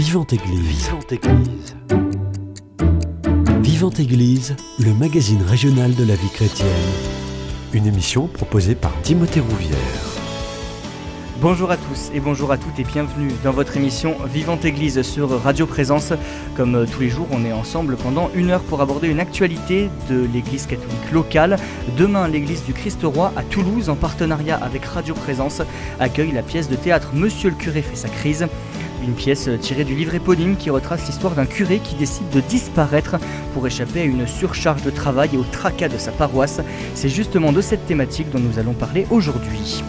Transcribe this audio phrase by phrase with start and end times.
[0.00, 0.86] Vivante Église.
[0.86, 1.76] Vivante Église.
[3.60, 6.68] Vivante Église, le magazine régional de la vie chrétienne.
[7.74, 9.76] Une émission proposée par Timothée Rouvière.
[11.42, 15.38] Bonjour à tous et bonjour à toutes et bienvenue dans votre émission Vivante Église sur
[15.42, 16.14] Radio Présence.
[16.56, 19.90] Comme euh, tous les jours, on est ensemble pendant une heure pour aborder une actualité
[20.08, 21.56] de l'Église catholique locale.
[21.98, 25.60] Demain, l'Église du Christ-Roi à Toulouse, en partenariat avec Radio Présence,
[25.98, 28.46] accueille la pièce de théâtre Monsieur le curé fait sa crise.
[29.10, 33.16] Une pièce tirée du livre éponyme qui retrace l'histoire d'un curé qui décide de disparaître
[33.54, 36.60] pour échapper à une surcharge de travail et au tracas de sa paroisse.
[36.94, 39.82] C'est justement de cette thématique dont nous allons parler aujourd'hui.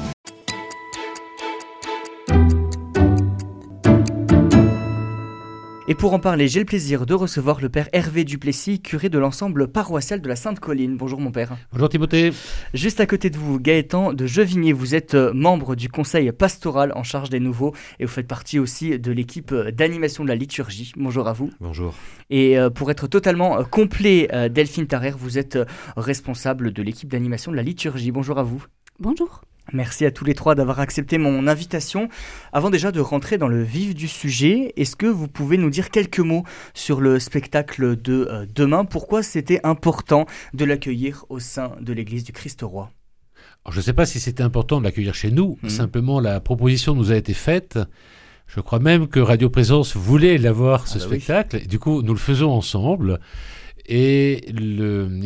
[5.92, 9.20] Et pour en parler, j'ai le plaisir de recevoir le père Hervé Duplessis, curé de
[9.20, 10.96] l'ensemble paroissial de la Sainte-Colline.
[10.96, 11.58] Bonjour mon père.
[11.74, 12.32] Bonjour Timothée.
[12.74, 16.94] Juste à côté de vous, Gaëtan de Jevigné, vous êtes euh, membre du conseil pastoral
[16.96, 20.36] en charge des nouveaux et vous faites partie aussi de l'équipe euh, d'animation de la
[20.36, 20.94] liturgie.
[20.96, 21.50] Bonjour à vous.
[21.60, 21.94] Bonjour.
[22.30, 25.60] Et euh, pour être totalement complet, Delphine Tarrer, vous êtes
[25.98, 28.12] responsable de l'équipe d'animation de la liturgie.
[28.12, 28.64] Bonjour à vous.
[28.98, 29.42] Bonjour.
[29.74, 32.10] Merci à tous les trois d'avoir accepté mon invitation.
[32.54, 35.90] Avant déjà de rentrer dans le vif du sujet, est-ce que vous pouvez nous dire
[35.90, 38.86] quelques mots sur le spectacle de euh, demain?
[38.86, 42.92] Pourquoi c'était important de l'accueillir au sein de l'église du Christ-Roi?
[43.70, 45.58] Je ne sais pas si c'était important de l'accueillir chez nous.
[45.64, 45.70] Mhm.
[45.70, 47.80] Simplement, la proposition nous a été faite.
[48.48, 51.68] Je crois même que Radio Présence voulait l'avoir, ce ah bah spectacle.
[51.68, 53.20] du coup, nous le faisons ensemble.
[53.94, 54.78] Et il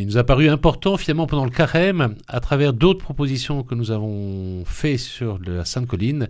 [0.07, 4.65] nous a paru important finalement pendant le carême, à travers d'autres propositions que nous avons
[4.65, 6.29] faites sur la Sainte-Colline,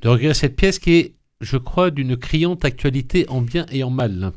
[0.00, 3.90] de regarder cette pièce qui est, je crois, d'une criante actualité en bien et en
[3.90, 4.32] mal.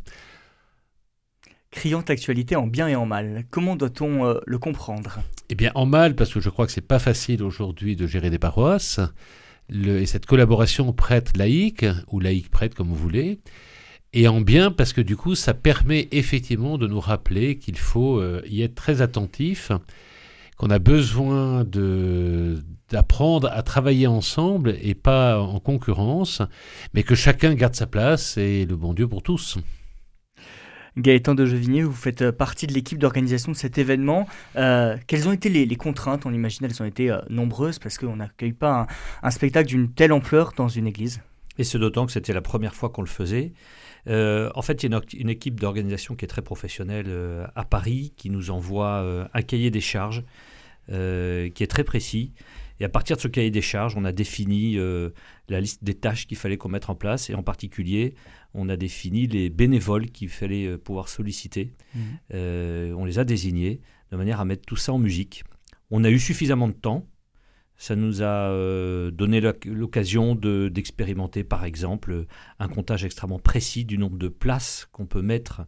[1.72, 3.46] Criante actualité en bien et en mal.
[3.50, 5.22] Comment doit-on euh, le comprendre?
[5.48, 8.30] Eh bien, en mal, parce que je crois que c'est pas facile aujourd'hui de gérer
[8.30, 9.00] des paroisses.
[9.72, 13.40] et cette collaboration prêtre-laïque, ou laïque-prêtre comme vous voulez,
[14.14, 18.18] et en bien parce que du coup ça permet effectivement de nous rappeler qu'il faut
[18.18, 19.72] euh, y être très attentif,
[20.58, 26.42] qu'on a besoin de d'apprendre à travailler ensemble et pas en concurrence,
[26.96, 29.60] mais que chacun garde sa place et le bon Dieu pour tous.
[30.98, 34.28] Gaëtan de Jevigné, vous faites euh, partie de l'équipe d'organisation de cet événement.
[34.56, 36.26] Euh, quelles ont été les, contraintes?
[36.26, 38.88] On imagine elles ont été nombreuses parce qu'on n'accueille pas
[39.22, 41.22] un spectacle d'une telle ampleur dans une église.
[41.60, 43.54] Et ce d'autant que c'était la première fois qu'on le faisait.
[44.08, 47.66] Euh, en fait, il y a une, équipe d'organisation qui est très professionnelle euh, à
[47.66, 50.24] Paris, qui nous envoie euh, un cahier des charges
[50.88, 52.34] qui est très précis.
[52.80, 54.76] Et à partir de ce cahier des charges, on a défini
[55.48, 57.30] la liste des tâches qu'il fallait qu'on mette en place.
[57.30, 58.16] Et en particulier,
[58.56, 61.74] on a défini les bénévoles qu'il fallait pouvoir solliciter.
[61.94, 62.00] Mmh.
[62.34, 63.82] on les a désignés
[64.12, 65.44] de manière à mettre tout ça en musique.
[65.92, 67.06] On a eu suffisamment de temps
[67.80, 72.26] ça nous a euh, donné l'occasion d'expérimenter, par exemple,
[72.60, 75.62] un comptage extrêmement précis du nombre de places qu'on peut mettre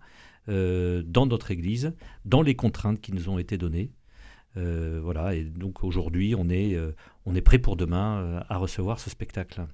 [0.50, 1.94] euh, dans notre église,
[2.26, 3.94] dans les contraintes qui nous ont été données.
[4.58, 6.78] Euh, voilà, et donc aujourd'hui, on est,
[7.26, 9.66] on est prêt pour demain à recevoir ce spectacle.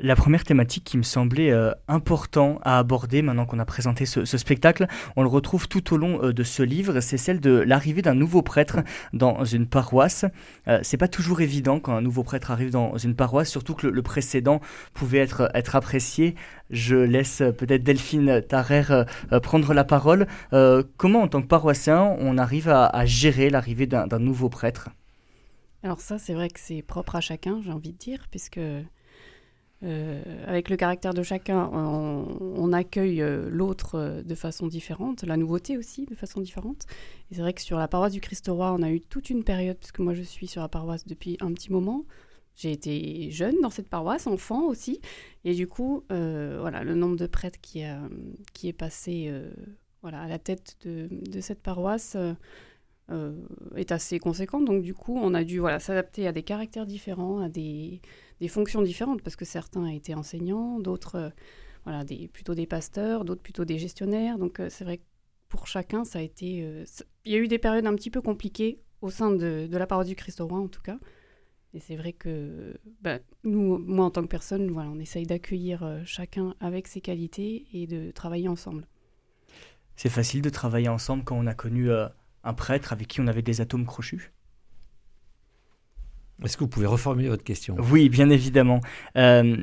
[0.00, 4.24] La première thématique qui me semblait euh, important à aborder maintenant qu'on a présenté ce,
[4.24, 8.02] spectacle, on le retrouve tout au long euh, de ce livre, c'est celle de l'arrivée
[8.02, 8.80] d'un nouveau prêtre
[9.12, 10.24] dans une paroisse.
[10.66, 13.86] Euh, c'est pas toujours évident quand un nouveau prêtre arrive dans une paroisse, surtout que
[13.86, 14.60] le, précédent
[14.94, 16.34] pouvait être, apprécié.
[16.70, 19.04] Je laisse peut-être Delphine Tarrer
[19.44, 20.26] prendre la parole.
[20.96, 24.90] comment, en tant que paroissien, on arrive à, à gérer l'arrivée d'un nouveau prêtre?
[25.84, 28.60] Alors ça, c'est vrai que c'est propre à chacun, j'ai envie de dire, puisque
[29.84, 35.36] euh, avec le caractère de chacun, on, accueille euh, l'autre euh, de façon différente, la
[35.36, 36.86] nouveauté aussi de façon différente.
[37.30, 39.76] Et c'est vrai que sur la paroisse du Christ-Roi, on a eu toute une période,
[39.76, 42.04] puisque moi je suis sur la paroisse depuis un petit moment.
[42.56, 45.00] J'ai été jeune dans cette paroisse, enfant aussi.
[45.44, 47.82] Et du coup, voilà, le nombre de prêtres qui,
[48.52, 49.32] qui est passé
[50.02, 52.16] voilà, à la tête de, de cette paroisse
[53.74, 54.60] est assez conséquent.
[54.60, 58.00] Donc du coup, on a dû voilà, s'adapter à des caractères différents, à des
[58.40, 61.30] des fonctions différentes, parce que certains étaient enseignants, d'autres euh,
[61.84, 64.38] voilà, plutôt des pasteurs, d'autres plutôt des gestionnaires.
[64.38, 65.04] Donc euh, c'est vrai que
[65.48, 66.62] pour chacun, ça a été...
[66.62, 66.84] Euh,
[67.24, 69.86] il y a eu des périodes un petit peu compliquées au sein de, de la
[69.86, 70.98] parole du Christ au roi, en tout cas.
[71.74, 76.02] Et c'est vrai que bah, nous, moi en tant que personne, voilà, on essaye d'accueillir
[76.04, 78.86] chacun avec ses qualités et de travailler ensemble.
[79.96, 83.42] C'est facile de travailler ensemble quand on a connu un prêtre avec qui on avait
[83.42, 84.32] des atomes crochus?
[86.42, 87.76] Est-ce que vous pouvez reformuler votre question?
[87.90, 88.80] Oui, bien évidemment.
[89.16, 89.56] Euh,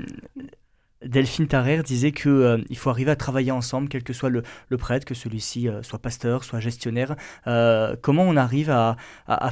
[1.06, 4.44] Delphine Tarrer disait qu'il euh, il faut arriver à travailler ensemble, quel que soit le,
[4.78, 7.16] prêtre, que celui-ci euh, soit pasteur, soit gestionnaire.
[8.02, 8.96] comment on arrive à,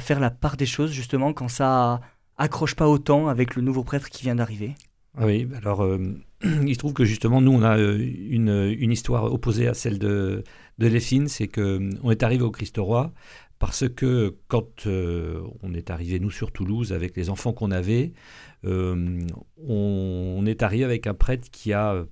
[0.00, 2.00] faire la part des choses justement quand ça
[2.38, 4.74] accroche pas autant avec le nouveau prêtre qui vient d'arriver?
[5.20, 5.86] Oui, alors
[6.42, 10.44] il se trouve que justement, nous, on a une, une histoire opposée à celle de,
[10.78, 13.12] de Lessine, c'est qu'on est arrivé au Christ Roi
[13.60, 18.12] parce que quand on est arrivé, nous, sur Toulouse, avec les enfants qu'on avait,
[18.64, 19.18] on,
[19.68, 22.04] on, est arrivé avec un prêtre qui a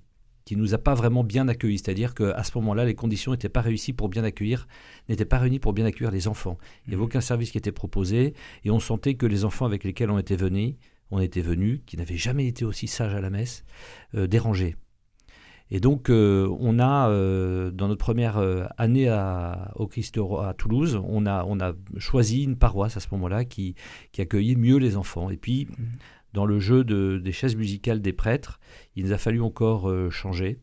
[0.48, 1.76] qui nous a pas vraiment bien accueillis.
[1.76, 4.66] C'est-à-dire qu'à ce moment-là, les conditions n'étaient pas réussies pour bien accueillir,
[5.10, 6.56] n'étaient pas réunies pour bien accueillir les enfants.
[6.86, 7.04] Il n'y avait mmh.
[7.04, 8.32] aucun service qui était proposé
[8.64, 10.76] et on sentait que les enfants avec lesquels on était venus,
[11.10, 13.62] on était venus, qui n'avaient jamais été aussi sages à la messe,
[14.14, 14.76] euh, dérangeaient.
[15.70, 18.38] Et donc, euh, on a, euh, dans notre première
[18.78, 23.08] année à, au Christ à Toulouse, on a, on a choisi une paroisse à ce
[23.12, 23.74] moment-là qui,
[24.12, 25.30] qui accueillait mieux les enfants.
[25.30, 25.84] Et puis, mmh
[26.32, 28.60] dans le jeu des chaises musicales des prêtres.
[28.96, 30.58] Il nous a fallu encore euh, changer.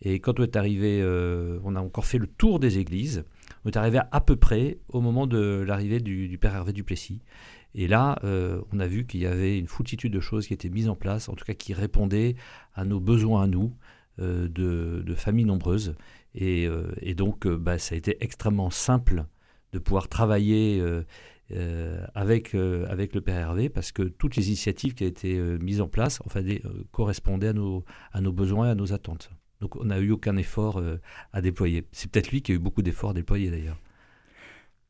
[0.00, 3.24] Et quand on est arrivé, euh, on a encore fait le tour des églises.
[3.64, 7.20] On est arrivé à, peu près au moment de l'arrivée du, Père Hervé Duplessis.
[7.74, 10.68] Et là, euh, on a vu qu'il y avait une foultitude de choses qui étaient
[10.68, 12.36] mises en place, en tout cas qui répondaient
[12.74, 13.74] à nos besoins à nous,
[14.18, 15.94] de, familles nombreuses.
[16.34, 16.68] Et,
[17.16, 19.24] donc, bah, ça a été extrêmement simple
[19.72, 20.82] de pouvoir travailler
[21.50, 25.38] euh, avec, euh, avec le Père Hervé parce que toutes les initiatives qui ont été
[25.38, 26.42] euh, mises en place enfin,
[26.92, 29.30] correspondaient à nos, à nos besoins et à nos attentes.
[29.62, 30.80] Donc on n'a eu aucun effort
[31.32, 31.84] à déployer.
[31.90, 33.80] C'est peut-être lui qui a eu beaucoup d'efforts à déployer d'ailleurs.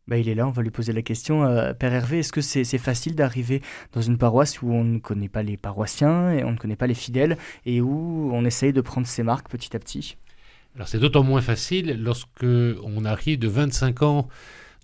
[0.08, 1.42] Bah, il est là, on va lui poser la question.
[1.78, 3.62] Père Hervé, est-ce que c'est facile d'arriver
[3.92, 6.86] dans une paroisse où on ne connaît pas les paroissiens et on ne connaît pas
[6.86, 10.16] les fidèles et où on essaye de prendre ses marques petit à petit?
[10.74, 14.28] Alors c'est d'autant moins facile lorsque on arrive de 25 ans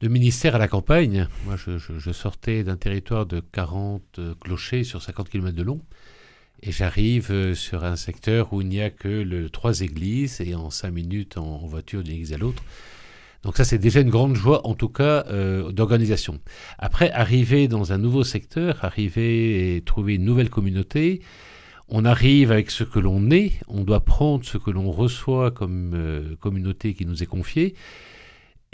[0.00, 1.28] de ministère à la campagne.
[1.46, 5.80] Moi, je, sortais d'un territoire de 40 euh, clochers sur 50 km de long.
[6.62, 10.54] Et j'arrive euh, sur un secteur où il n'y a que le, trois églises et
[10.54, 12.62] en cinq minutes en, voiture d'une église à l'autre.
[13.44, 16.40] Donc ça, c'est déjà une grande joie, en tout cas, euh, d'organisation.
[16.78, 21.20] Après, arriver dans un nouveau secteur, arriver et trouver une nouvelle communauté,
[21.88, 26.36] on arrive avec ce que l'on est, on doit prendre ce que l'on reçoit comme
[26.40, 27.74] communauté qui nous est confiée,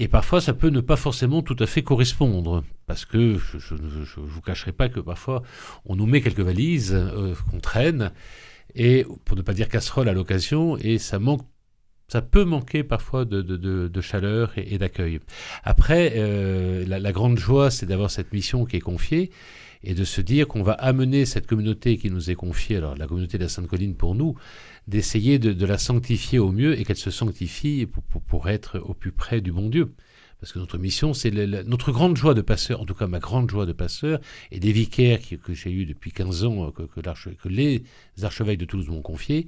[0.01, 4.27] et parfois, ça peut ne pas forcément tout à fait correspondre, parce que je ne
[4.27, 5.43] vous cacherai pas que parfois,
[5.85, 8.11] on nous met quelques valises euh, qu'on traîne,
[8.75, 11.43] et pour ne pas dire casserole à l'occasion, et ça manque
[12.11, 15.21] ça peut manquer parfois de, de, chaleur et, d'accueil.
[15.63, 19.31] Après, euh, la, la, grande joie, c'est d'avoir cette mission qui est confiée
[19.85, 23.07] et de se dire qu'on va amener cette communauté qui nous est confiée, alors la
[23.07, 24.35] communauté de la Sainte-Colline pour nous,
[24.89, 29.13] d'essayer de, la sanctifier au mieux et qu'elle se sanctifie pour, pour, être au plus
[29.13, 29.93] près du bon Dieu.
[30.41, 33.49] Parce que notre mission, c'est notre grande joie de passeur, en tout cas ma grande
[33.49, 34.21] joie de passeur,
[34.51, 37.85] et des vicaires que j'ai eu depuis 15 ans, que, que, les
[38.23, 39.47] archevêques de Toulouse m'ont confié,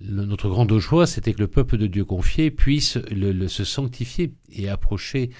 [0.00, 4.68] notre grande joie, c'était que le peuple de Dieu confié puisse le, se sanctifier et
[4.68, 5.30] approcher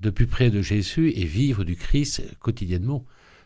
[0.00, 3.04] de plus près de Jésus et vivre du Christ quotidiennement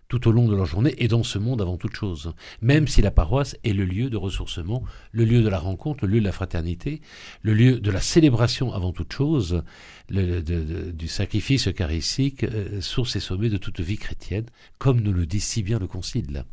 [0.08, 2.32] tout au long de leur journée et dans ce monde avant toute chose.
[2.62, 4.82] Même si la paroisse est le lieu de ressourcement,
[5.12, 7.02] le lieu de la rencontre, le lieu de la fraternité,
[7.42, 9.62] le lieu de la célébration avant toute chose,
[10.10, 14.46] du sacrifice eucharistique, euh, source et sommet de toute vie chrétienne,
[14.78, 16.44] comme nous le dit si bien le Concile.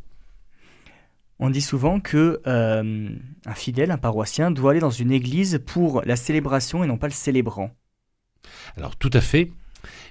[1.38, 3.10] On dit souvent que euh,
[3.44, 7.08] un fidèle, un paroissien, doit aller dans une église pour la célébration et non pas
[7.08, 7.70] le célébrant.
[8.76, 9.50] Alors tout à fait,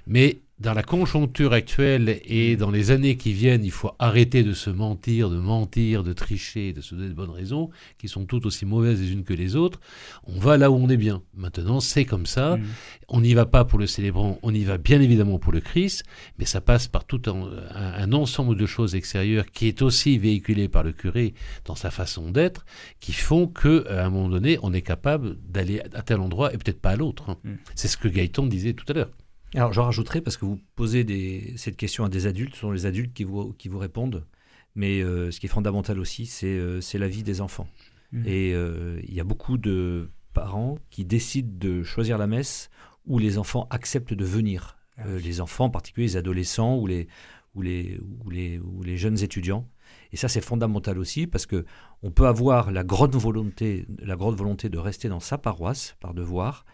[0.06, 4.54] mais dans la conjoncture actuelle et dans les années qui viennent, il faut arrêter de
[4.54, 7.68] se mentir, de mentir, de tricher, de se donner de bonnes raisons,
[7.98, 9.80] qui sont toutes aussi mauvaises les unes que les autres.
[10.24, 11.22] On va là où on est bien.
[11.34, 12.56] Maintenant, c'est comme ça.
[12.56, 12.64] Mm.
[13.08, 16.04] On n'y va pas pour le célébrant, on y va bien évidemment pour le Christ,
[16.38, 20.82] mais ça passe par tout un, ensemble de choses extérieures qui est aussi véhiculé par
[20.82, 21.34] le curé
[21.66, 22.64] dans sa façon d'être,
[23.00, 26.56] qui font que à un moment donné, on est capable d'aller à tel endroit et
[26.56, 27.36] peut-être pas à l'autre.
[27.44, 27.56] Mm.
[27.74, 29.10] C'est ce que Gaëtan disait tout à l'heure.
[29.56, 32.84] Alors j'en rajouterai parce que vous posez cette question à des adultes, ce sont les
[32.84, 34.26] adultes qui vous, qui vous répondent,
[34.74, 37.66] mais euh, ce qui est fondamental aussi, c'est euh, la vie des enfants.
[38.12, 38.26] Mmh.
[38.26, 42.68] Et euh, il y a beaucoup de parents qui décident de choisir la messe
[43.06, 44.76] où les enfants acceptent de venir.
[44.98, 47.08] Ah les enfants, en particulier les adolescents ou les,
[47.54, 49.66] ou les, ou les, ou les jeunes étudiants.
[50.12, 51.64] Et ça, c'est fondamental aussi parce que
[52.02, 56.12] on peut avoir la grande volonté, la grande volonté de rester dans sa paroisse par
[56.12, 56.66] devoir.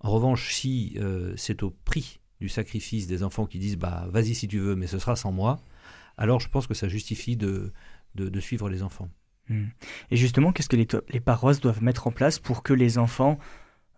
[0.00, 0.96] En revanche, si
[1.36, 4.86] c'est au prix du sacrifice des enfants qui disent bah vas-y si tu veux, mais
[4.86, 5.60] ce sera sans moi,
[6.16, 7.72] alors je pense que ça justifie de,
[8.14, 9.08] de, suivre les enfants.
[9.48, 9.66] Hmm.
[10.10, 13.38] Et justement, qu'est-ce que les, les, paroisses doivent mettre en place pour que les enfants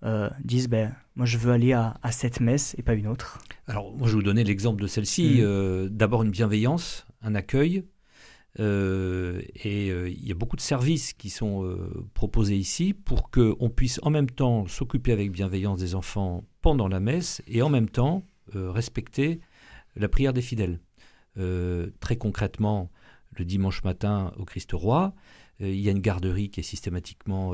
[0.04, 3.38] euh, disent ben, moi je veux aller à, à, cette messe et pas une autre?
[3.66, 5.38] Alors moi je vais vous donner l'exemple de celle-ci.
[5.38, 5.44] Hmm.
[5.44, 7.84] Euh, d'abord une bienveillance, un accueil.
[8.58, 11.78] Euh, et il y a beaucoup de services qui sont
[12.14, 16.98] proposés ici pour qu'on puisse en même temps s'occuper avec bienveillance des enfants pendant la
[16.98, 19.40] messe et en même temps respecter
[19.96, 20.80] la prière des fidèles.
[21.38, 22.90] Euh, très concrètement,
[23.36, 25.14] le dimanche matin au Christ Roi.
[25.60, 27.52] il y a une garderie qui est systématiquement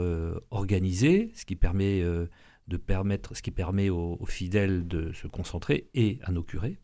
[0.50, 6.18] organisée, ce qui permet de permettre, ce qui permet aux, fidèles de se concentrer et
[6.22, 6.78] à nos curés.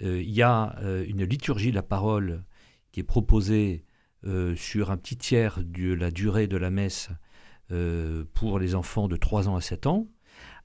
[0.00, 2.44] il y a une liturgie de la parole
[2.92, 3.84] qui est proposée
[4.56, 7.08] sur un petit tiers de la durée de la messe
[8.34, 10.08] pour les enfants de 3 ans à 7 ans.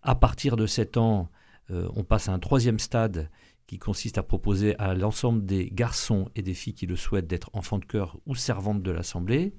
[0.01, 1.29] À partir de 7 ans,
[1.71, 3.29] euh, on passe à un troisième stade
[3.67, 7.49] qui consiste à proposer à l'ensemble des garçons et des filles qui le souhaitent d'être
[7.53, 9.53] enfants de cœur ou servantes de l'Assemblée.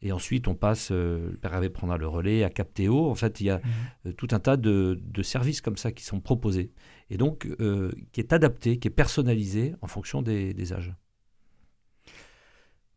[0.00, 3.10] Et ensuite, on passe, euh, le Père Hervé prendra le relais à Captéo.
[3.10, 3.62] En fait, il y a mhm.
[4.06, 6.72] euh, tout un tas de, services comme ça qui sont proposés.
[7.10, 7.48] Et donc,
[8.12, 10.94] qui est adapté, qui est personnalisé en fonction des, âges.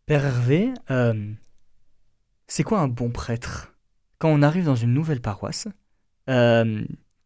[0.05, 0.73] Père Hervé,
[2.47, 3.73] c'est quoi un bon prêtre?
[4.19, 5.69] Quand on arrive dans une nouvelle paroisse,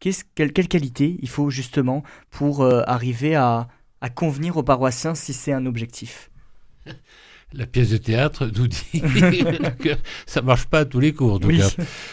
[0.00, 3.68] quelle, qualité il faut justement pour euh, arriver à,
[4.14, 6.30] convenir aux paroissiens si c'est un objectif?
[7.52, 9.00] La pièce de théâtre nous dit
[9.80, 9.90] que
[10.26, 11.40] ça marche pas à tous les cours.
[11.42, 11.56] il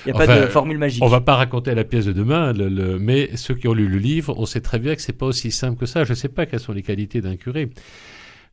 [0.05, 1.03] n'y a pas de formule magique.
[1.03, 2.53] On va pas raconter la pièce de demain,
[2.99, 5.51] mais ceux qui ont lu le livre, on sait très bien que c'est pas aussi
[5.51, 6.03] simple que ça.
[6.03, 7.69] Je ne sais pas quelles sont les qualités d'un curé.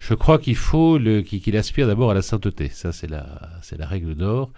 [0.00, 2.70] Je crois qu'il faut qu'il aspire d'abord à la sainteté.
[2.70, 3.26] Ça, c'est la,
[3.62, 4.50] c'est la règle d'or.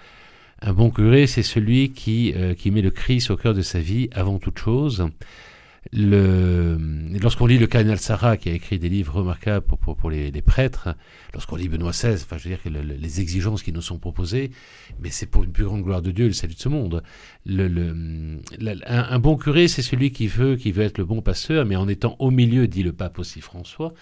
[0.64, 3.80] Un bon curé, c'est celui qui, euh, qui met le Christ au cœur de sa
[3.80, 5.08] vie avant toute chose.
[5.92, 10.94] Lorsqu'on lit le cardinal Sarah, qui a écrit des livres remarquables pour, pour, les, prêtres,
[11.34, 14.52] lorsqu'on lit Benoît XVI, enfin, je veux dire que les exigences qui nous sont proposées,
[15.00, 17.02] mais c'est pour une plus grande gloire de Dieu, le salut de ce monde.
[17.44, 18.40] Le,
[18.86, 21.88] un, bon curé, c'est celui qui veut, qui veut être le bon pasteur, mais en
[21.88, 23.92] étant au milieu, dit le pape aussi François,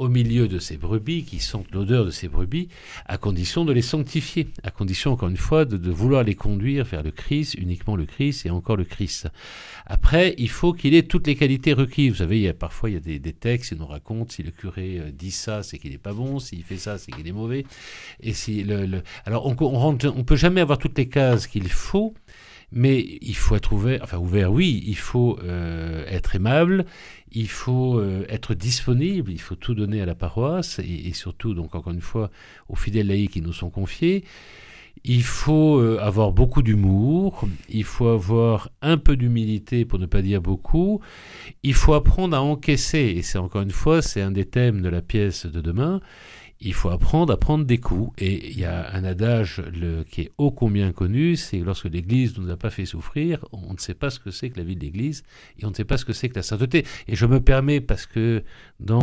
[0.00, 2.68] au milieu de ces brebis, qui sentent l'odeur de ces brebis,
[3.04, 7.02] à condition de les sanctifier, à condition, encore une fois, de, vouloir les conduire vers
[7.02, 9.28] le Christ, uniquement le Christ et encore le Christ.
[9.84, 12.12] Après, il faut qu'il ait toutes les qualités requises.
[12.12, 15.10] Vous savez, parfois, il y a des, textes qui nous racontent si le curé euh,
[15.12, 17.66] dit ça, c'est qu'il n'est pas bon, s'il fait ça, c'est qu'il est mauvais.
[18.22, 19.52] Et si le, Alors, on
[19.92, 22.14] ne on peut jamais avoir toutes les cases qu'il faut,
[22.72, 26.84] mais il faut être ouvert, enfin ouvert, oui, il faut euh, être aimable,
[27.32, 31.74] il faut euh, être disponible, il faut tout donner à la paroisse, et, surtout, donc
[31.74, 32.30] encore une fois,
[32.68, 34.24] aux fidèles laïcs qui nous sont confiés.
[35.02, 40.20] Il faut euh, avoir beaucoup d'humour, il faut avoir un peu d'humilité pour ne pas
[40.20, 41.00] dire beaucoup,
[41.62, 44.88] il faut apprendre à encaisser, et c'est encore une fois, c'est un des thèmes de
[44.88, 46.00] la pièce de demain,
[46.62, 48.12] il faut apprendre à prendre des coups.
[48.18, 52.36] Et il y a un adage le, qui est ô combien connu, c'est lorsque l'Église
[52.36, 54.64] ne nous a pas fait souffrir, on ne sait pas ce que c'est que la
[54.64, 55.24] vie de l'Église
[55.58, 56.84] et on ne sait pas ce que c'est que la sainteté.
[57.08, 58.42] Et je me permets, parce que
[58.78, 59.00] dans,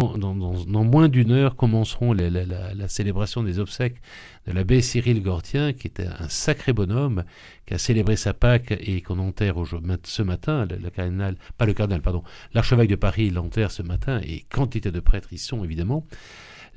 [0.83, 4.01] moins d'une heure commenceront la, célébration des obsèques
[4.45, 7.23] de l'abbé Cyril Gortien, qui était un sacré bonhomme,
[7.65, 9.55] qui a célébré sa Pâque et qu'on enterre
[10.03, 12.23] ce matin, le, cardinal, pas le cardinal, pardon,
[12.53, 16.05] l'archevêque de Paris l'enterre ce matin, et quantité de prêtres y sont évidemment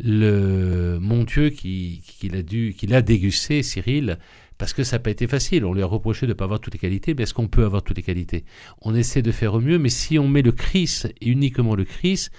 [0.02, 4.18] le Dieu qui, qui l'a dû, qui l'a dégusté, Cyril,
[4.58, 5.64] parce que ça n'a pas été facile.
[5.64, 7.64] On lui a reproché de ne pas avoir toutes les qualités, mais est-ce qu'on peut
[7.64, 8.44] avoir toutes les qualités?
[8.82, 11.84] On essaie de faire au mieux, mais si on met le Christ et uniquement le
[11.84, 12.30] Christ,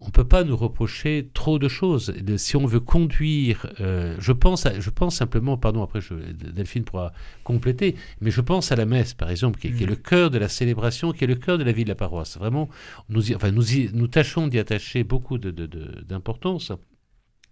[0.00, 2.14] on ne peut pas nous reprocher trop de choses.
[2.36, 7.12] Si on veut conduire, euh, je, pense je pense simplement, pardon, après je, Delphine pourra
[7.42, 10.48] compléter, mais je pense à la messe, par exemple, qui, est le cœur de la
[10.48, 12.38] célébration, qui est le cœur de la vie de la paroisse.
[12.38, 12.68] Vraiment,
[13.08, 16.68] nous, enfin, nous, nous tâchons d'y attacher beaucoup d'importance.
[16.70, 16.80] De, de,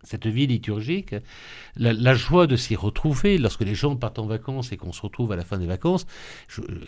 [0.07, 1.15] cette vie liturgique,
[1.77, 5.33] la, joie de s'y retrouver lorsque les gens partent en vacances et qu'on se retrouve
[5.33, 6.07] à la fin des vacances,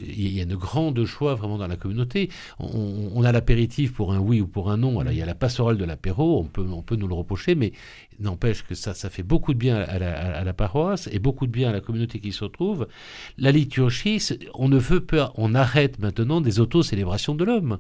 [0.01, 2.31] il y a une grande joie vraiment dans la communauté.
[2.59, 5.01] On, a l'apéritif pour un oui ou pour un non.
[5.01, 7.55] Alors il y a la passerelle de l'apéro, on peut, on peut nous le reprocher,
[7.55, 7.73] mais
[8.21, 11.47] n'empêche que ça, ça fait beaucoup de bien à la, à la, paroisse et beaucoup
[11.47, 12.87] de bien à la communauté qui se retrouve.
[13.37, 17.79] La liturgie, on ne veut pas, on arrête maintenant des auto-célébrations de l'homme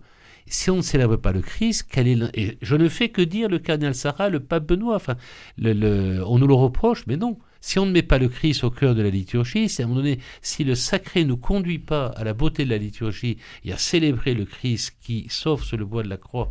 [0.50, 3.48] si on ne célèbre pas le Christ, quel est et je ne fais que dire
[3.48, 5.16] le cardinal Sarah, le pape Benoît, enfin,
[5.56, 7.38] le, on nous le reproche, mais non.
[7.60, 9.88] Si on ne met pas le Christ au cœur de la liturgie, c'est à un
[9.88, 13.72] moment donné, si le sacré ne conduit pas à la beauté de la liturgie et
[13.72, 16.50] à célébrer le Christ qui sauve sur le bois de la croix,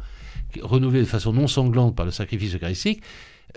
[0.61, 3.01] renouvelé de façon non sanglante par le sacrifice eucharistique,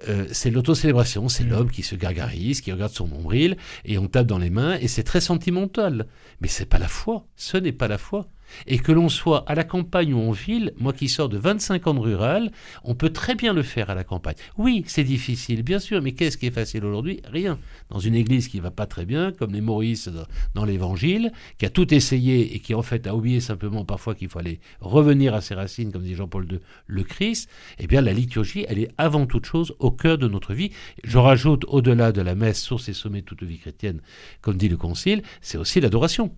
[0.08, 1.50] euh, c'est l'autocélébration, c'est mm.
[1.50, 4.88] l'homme qui se gargarise, qui regarde son nombril, et on tape dans les mains, et
[4.88, 6.06] c'est très sentimental.
[6.40, 8.28] Mais c'est pas la foi, ce n'est pas la foi.
[8.66, 11.86] Et que l'on soit à la campagne ou en ville, moi qui sors de 25
[11.86, 12.50] ans de rural,
[12.84, 14.36] on peut très bien le faire à la campagne.
[14.58, 17.20] Oui, c'est difficile, bien sûr, mais qu'est-ce qui est facile aujourd'hui?
[17.30, 17.58] Rien.
[17.90, 20.10] Dans une église qui va pas très bien, comme les Maurice
[20.54, 24.28] dans, l'évangile, qui a tout essayé et qui en fait a oublié simplement parfois qu'il
[24.28, 28.66] fallait revenir à ses racines, comme dit Jean-Paul II, le Christ, eh bien la liturgie,
[28.68, 30.70] elle est avant toute chose au cœur de notre vie.
[31.04, 34.00] Je rajoute, au-delà de la messe, source et sommet de toute vie chrétienne,
[34.40, 36.30] comme dit le Concile, c'est aussi l'adoration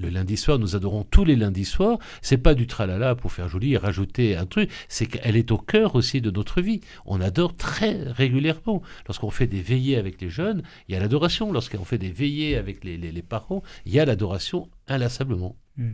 [0.00, 1.98] Le lundi soir, nous adorons tous les lundis soirs.
[2.22, 4.70] C'est pas du tralala pour faire joli et rajouter un truc.
[4.88, 6.80] C'est qu'elle est au cœur aussi de notre vie.
[7.04, 8.80] On adore très régulièrement.
[9.06, 11.52] Lorsqu'on fait des veillées avec les jeunes, il y a l'adoration.
[11.52, 15.56] Lorsqu'on fait des veillées avec les, parents, il y a l'adoration inlassablement.
[15.76, 15.92] Hmm.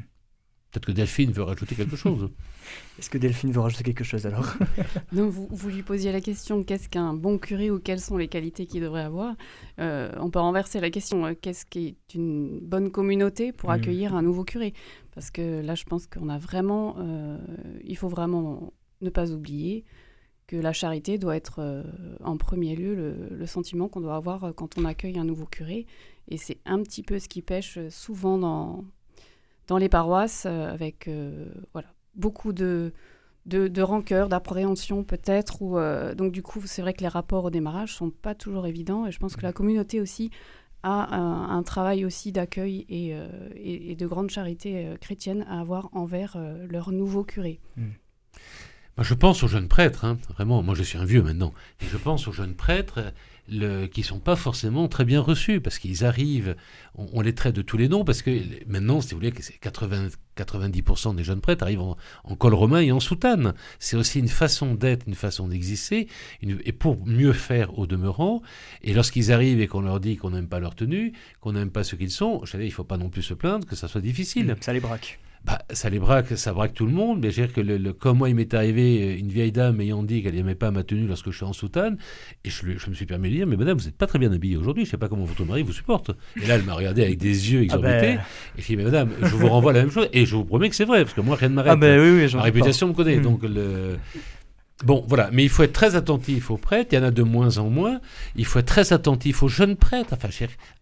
[0.76, 2.28] Peut-être que Delphine veut rajouter quelque chose.
[2.98, 4.52] Est-ce que Delphine veut rajouter quelque chose alors
[5.12, 8.28] Non, vous, vous, lui posiez la question qu'est-ce qu'un bon curé ou quelles sont les
[8.28, 9.36] qualités qu'il devrait avoir?
[9.80, 13.72] Euh, On peut renverser la question euh, qu'est-ce qui est une bonne communauté pour hmm.
[13.72, 14.74] accueillir un nouveau curé?
[15.14, 16.96] Parce que là, je pense qu'on a vraiment.
[16.98, 17.38] Euh,
[17.82, 19.86] il faut vraiment ne pas oublier
[20.46, 21.84] que la charité doit être
[22.22, 25.86] en premier lieu le, le sentiment qu'on doit avoir quand on accueille un nouveau curé.
[26.28, 28.84] Et c'est un petit peu ce qui pêche souvent dans,
[29.66, 32.92] dans les paroisses, euh, avec euh, voilà, beaucoup de,
[33.46, 35.58] de, rancœur, d'appréhension peut-être.
[35.62, 39.06] Euh, donc du coup, c'est vrai que les rapports au démarrage sont pas toujours évidents.
[39.06, 40.30] Et je pense que la communauté aussi
[40.82, 43.12] a un, travail aussi d'accueil et,
[43.56, 47.58] et, de grande charité chrétienne à avoir envers leur nouveau curé.
[47.76, 47.90] Hmm.
[48.96, 50.62] Moi, je pense aux jeunes prêtres, hein, vraiment.
[50.62, 51.52] Moi, je suis un vieux maintenant.
[51.82, 53.12] Et je pense aux jeunes prêtres
[53.48, 56.56] le, qui sont pas forcément très bien reçus parce qu'ils arrivent,
[56.94, 58.30] on, les traite de tous les noms parce que
[58.66, 62.98] maintenant, si vous voulez, 80, 90% des jeunes prêtres arrivent en, col romain et en
[62.98, 63.52] soutane.
[63.78, 66.08] C'est aussi une façon d'être, une façon d'exister,
[66.42, 68.40] et pour mieux faire au demeurant.
[68.82, 71.12] Et lorsqu'ils arrivent et qu'on leur dit qu'on n'aime pas leur tenue,
[71.42, 73.66] qu'on n'aime pas ce qu'ils sont, je savais, il faut pas non plus se plaindre
[73.66, 74.56] que ça soit difficile.
[74.60, 77.20] Ça les braque bah, ça les braque, ça braque tout le monde.
[77.22, 79.80] Mais je veux dire que le, comme moi, il m'est arrivé euh, une vieille dame
[79.80, 81.98] ayant dit qu'elle n'aimait pas ma tenue lorsque je suis en soutane,
[82.44, 84.32] et je, je me suis permis de dire, mais madame, vous n'êtes pas très bien
[84.32, 86.10] habillée aujourd'hui, je ne sais pas comment votre mari vous supporte.
[86.42, 88.18] Et là, elle m'a regardé avec des yeux ah exorbités,
[88.58, 90.68] et je dit, mais madame, je vous renvoie la même chose, et je vous promets
[90.68, 91.72] que c'est vrai, parce que moi, rien ne m'arrête.
[91.72, 93.22] Ah ben oui, oui, Ma réputation me connaît, hmm.
[93.22, 93.98] donc le...
[94.84, 97.22] Bon, voilà, mais il faut être très attentif aux prêtres, il y en a de
[97.22, 98.00] moins en moins,
[98.34, 100.28] il faut être très attentif aux jeunes prêtres, enfin,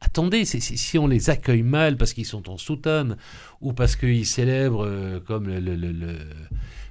[0.01, 3.17] attendez, si on les accueille mal parce qu'ils sont en soutane,
[3.61, 6.19] ou parce qu'ils célèbrent euh, comme le,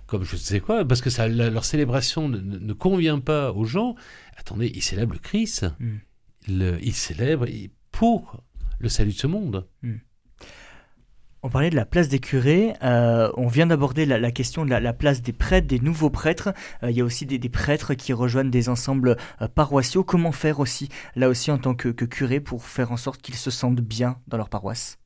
[0.07, 3.95] comme je ne sais quoi, parce que ça, leur célébration ne, convient pas aux gens,
[4.37, 6.77] attendez, ils célèbrent le Christ, hmm.
[6.81, 7.47] ils célèbrent
[7.91, 8.41] pour
[8.79, 9.67] le salut de ce monde.
[9.81, 9.97] Hmm.
[11.45, 14.93] On parlait de la place des curés, euh, on vient d'aborder la, question de la,
[14.93, 16.53] place des prêtres, des nouveaux prêtres.
[16.83, 20.05] Euh, il y a aussi des, prêtres qui rejoignent des ensembles euh, paroissiaux.
[20.05, 20.87] Comment faire aussi,
[21.17, 24.37] là aussi en tant que, curé, pour faire en sorte qu'ils se sentent bien dans
[24.37, 24.99] leur paroisse?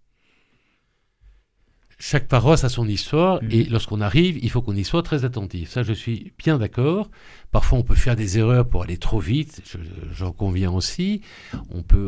[1.97, 3.47] Chaque paroisse a son histoire mmh.
[3.49, 5.71] et lorsqu'on arrive, il faut qu'on y soit très attentif.
[5.71, 7.09] Ça, je suis bien d'accord.
[7.49, 9.63] Parfois, on peut faire des erreurs pour aller trop vite.
[10.13, 11.21] J'en conviens aussi.
[11.71, 12.07] On peut,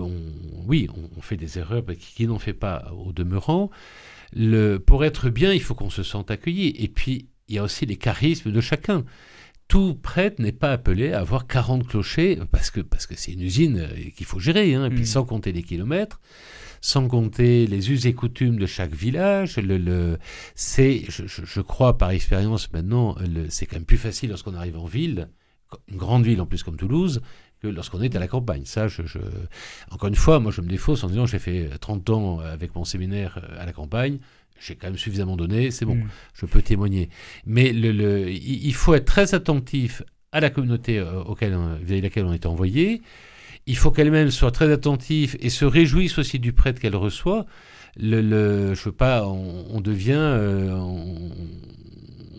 [0.68, 3.72] oui, on, fait des erreurs qui, qui n'en fait pas au demeurant
[4.34, 6.74] le, pour être bien, il faut qu'on se sente accueilli.
[6.78, 9.06] Et puis, il y a aussi les charismes de chacun.
[9.68, 13.42] Tout prêtre n'est pas appelé à avoir 40 clochers, parce que parce que c'est une
[13.42, 15.06] usine euh, qu'il faut gérer, hein, et puis mm.
[15.06, 16.20] sans compter les kilomètres,
[16.82, 19.58] sans compter les us et coutumes de chaque village.
[19.58, 20.18] Le, le
[20.56, 23.16] c'est, je, je, crois par expérience maintenant,
[23.50, 25.30] c'est quand même plus facile lorsqu'on arrive en ville,
[25.88, 27.22] une grande ville en plus comme Toulouse,
[27.62, 28.64] que lorsqu'on est à la campagne.
[28.66, 29.02] Ça, je,
[29.92, 32.86] Encore une fois, moi je me défausse en disant j'ai fait 30 ans avec mon
[32.86, 34.20] séminaire euh, à la campagne,
[34.60, 36.10] j'ai quand même suffisamment donné, c'est bon, mm.
[36.34, 37.10] je peux témoigner.
[37.46, 42.34] Mais le, il faut être très attentif à la communauté euh, auquel, vis laquelle on
[42.34, 43.02] est envoyé.
[43.66, 47.46] Il faut qu'elle-même soit très attentive et se réjouisse aussi du prêtre qu'elle reçoit.
[47.98, 50.72] Le, le, je pas, on, devient, euh,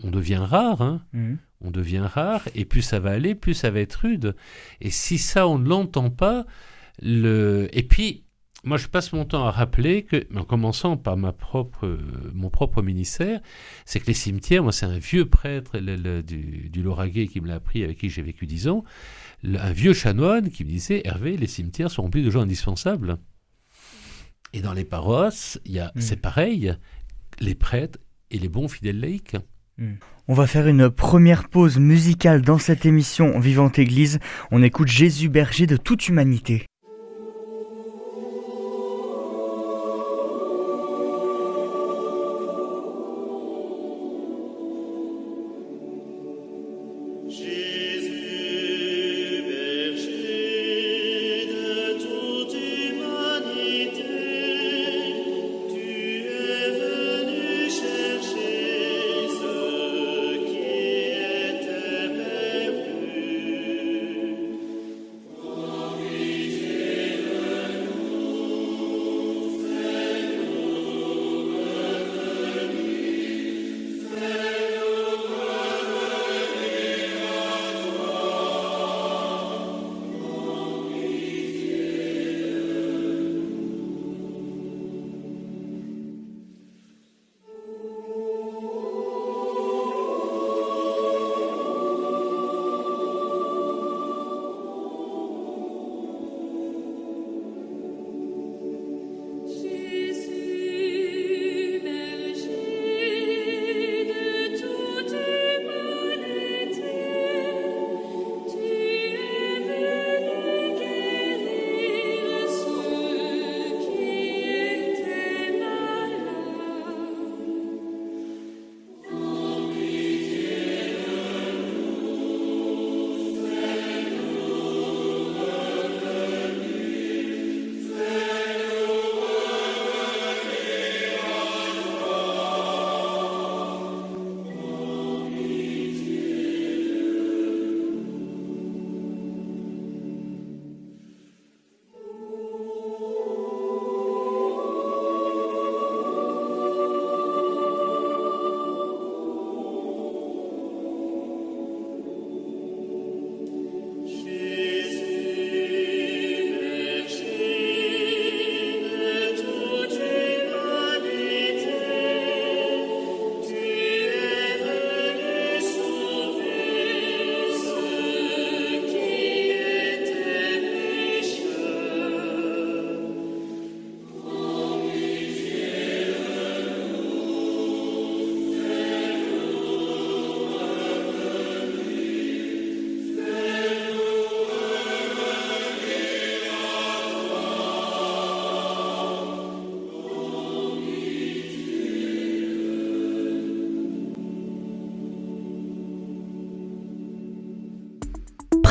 [0.03, 0.81] on, devient rare.
[0.81, 1.01] Hein.
[1.13, 4.35] Mm on devient rare, et plus ça va aller, plus ça va être rude.
[4.79, 6.45] Et si ça, on ne l'entend pas,
[7.01, 7.67] le...
[7.71, 8.23] et puis,
[8.63, 11.97] moi, je passe mon temps à rappeler que, en commençant par ma propre,
[12.33, 13.41] mon propre ministère,
[13.85, 17.55] c'est que les cimetières, moi, c'est un vieux prêtre du, du Lauragais qui me l'a
[17.55, 18.83] appris, avec qui j'ai vécu dix ans,
[19.43, 23.17] un vieux chanoine qui me disait Hervé, les cimetières sont remplis de gens indispensables.
[24.53, 26.01] Et dans les paroisses, il y a, hmm.
[26.01, 26.75] c'est pareil,
[27.39, 29.37] les prêtres et les bons fidèles laïcs.
[29.77, 29.95] Hmm.
[30.31, 34.19] On va faire une première pause musicale dans cette émission Vivante Église.
[34.49, 36.67] On écoute Jésus berger de toute humanité.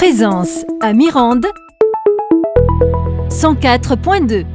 [0.01, 1.45] Présence à Mirande
[3.29, 4.47] 104.2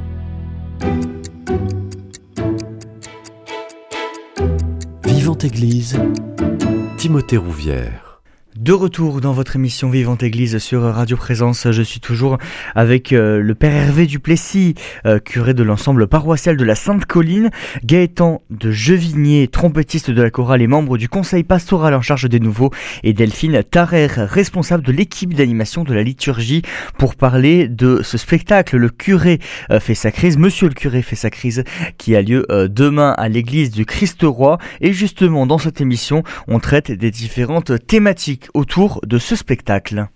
[5.04, 6.00] Vivante Église,
[6.98, 8.05] Timothée Rouvière.
[8.66, 12.40] De retour dans votre émission Vivante Église sur Radio Présence, je suis toujours
[12.74, 14.74] avec euh, le Père Hervé Duplessis,
[15.06, 17.52] euh, curé de l'ensemble paroissial de la Sainte-Colline,
[17.84, 22.40] Gaëtan de Jevigné, trompettiste de la chorale et membre du conseil pastoral en charge des
[22.40, 22.72] nouveaux,
[23.04, 26.64] et Delphine Tarrer, responsable de l'équipe d'animation de la liturgie,
[26.98, 28.78] pour parler de ce spectacle.
[28.78, 29.38] Le curé
[29.70, 31.64] euh, fait sa crise, Monsieur le curé fait sa crise,
[32.00, 34.58] qui a lieu demain à l'église du Christ-Roi.
[34.82, 40.08] Et justement, dans cette émission, on traite des différentes thématiques autour de ce spectacle.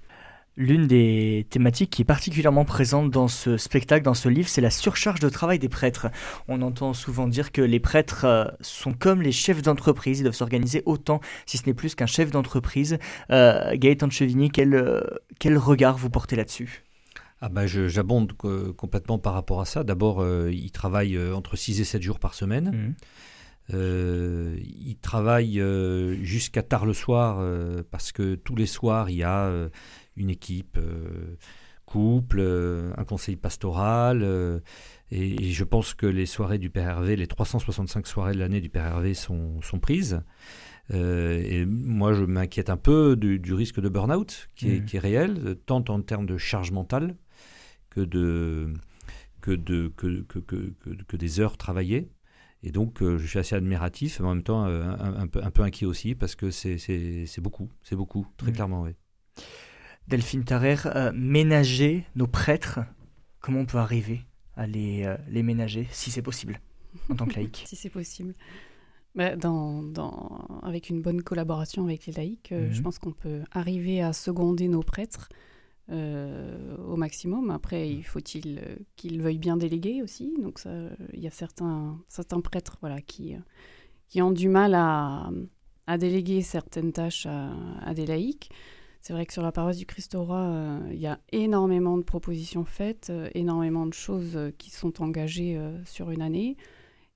[0.56, 4.69] L'une des thématiques qui est particulièrement présente dans ce spectacle, dans ce livre, c'est la
[4.69, 6.08] surcharge de travail des prêtres.
[6.47, 10.36] On entend souvent dire que les prêtres euh, sont comme les chefs d'entreprise, ils doivent
[10.36, 12.97] s'organiser autant, si ce n'est plus qu'un chef d'entreprise.
[13.32, 15.02] Euh, Gaëtan de Chevigny, quel, euh,
[15.39, 16.84] quel regard vous portez là-dessus?
[17.41, 18.34] Ah bah J'abonde
[18.75, 19.86] complètement par rapport à ça.
[19.86, 22.71] D'abord, ils travaillent entre 6 et 7 jours par semaine.
[22.71, 22.93] Mmh.
[23.73, 29.17] Euh, il travaille euh, jusqu'à tard le soir euh, parce que tous les soirs il
[29.17, 29.51] y a
[30.15, 30.79] une équipe
[31.86, 32.41] couple,
[32.97, 34.62] un conseil pastoral.
[35.12, 38.69] Et, je pense que les soirées du Père Hervé, les 365 soirées de l'année du
[38.69, 40.21] Père Hervé sont, sont prises.
[40.91, 44.86] et moi, je m'inquiète un peu du, risque de burn-out qui, est, mmh.
[44.86, 47.15] qui est réel, tant en termes de charge mentale
[47.89, 48.73] que, de,
[49.41, 52.10] que, de, que, que, que, que des heures travaillées.
[52.62, 55.52] Et donc, euh, je suis assez admiratif, mais en même temps euh, un, peu, un,
[55.52, 58.54] peu, inquiet aussi, parce que c'est beaucoup, c'est beaucoup, très mmh.
[58.54, 58.91] clairement, oui.
[60.08, 62.80] Delphine Tarrer, euh, ménager nos prêtres,
[63.39, 64.22] comment on peut arriver
[64.58, 66.60] à les, les ménager, si c'est possible,
[67.10, 68.34] en tant que laïc Si c'est possible.
[69.15, 72.84] Bah, dans, dans, avec une bonne collaboration avec les laïcs, je mmh.
[72.84, 75.30] pense qu'on peut arriver à seconder nos prêtres
[75.91, 77.49] euh, au maximum.
[77.49, 80.32] Après, il faut-il euh, qu'ils veuillent bien déléguer aussi.
[80.39, 80.62] Donc,
[81.13, 81.99] il y a certains,
[82.43, 83.39] prêtres voilà, qui, euh,
[84.08, 85.32] qui ont du mal à,
[85.97, 88.52] déléguer certaines tâches à, des laïcs.
[89.02, 92.04] C'est vrai que sur la paroisse du Christ au Roi, il y a énormément de
[92.04, 96.58] propositions faites, énormément de choses qui sont engagées sur une année.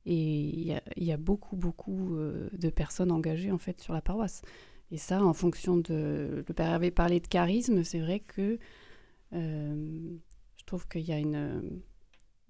[0.08, 2.16] Et il y, y a beaucoup, beaucoup
[2.52, 4.42] de personnes engagées en fait sur la paroisse.
[4.94, 6.44] Et ça, en fonction de.
[6.48, 8.60] Le père avait parlé de charisme, c'est vrai que
[9.34, 10.16] euh,
[10.56, 11.82] je trouve qu'il y a une.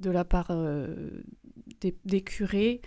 [0.02, 1.24] De la part euh,
[1.80, 2.82] des, curés,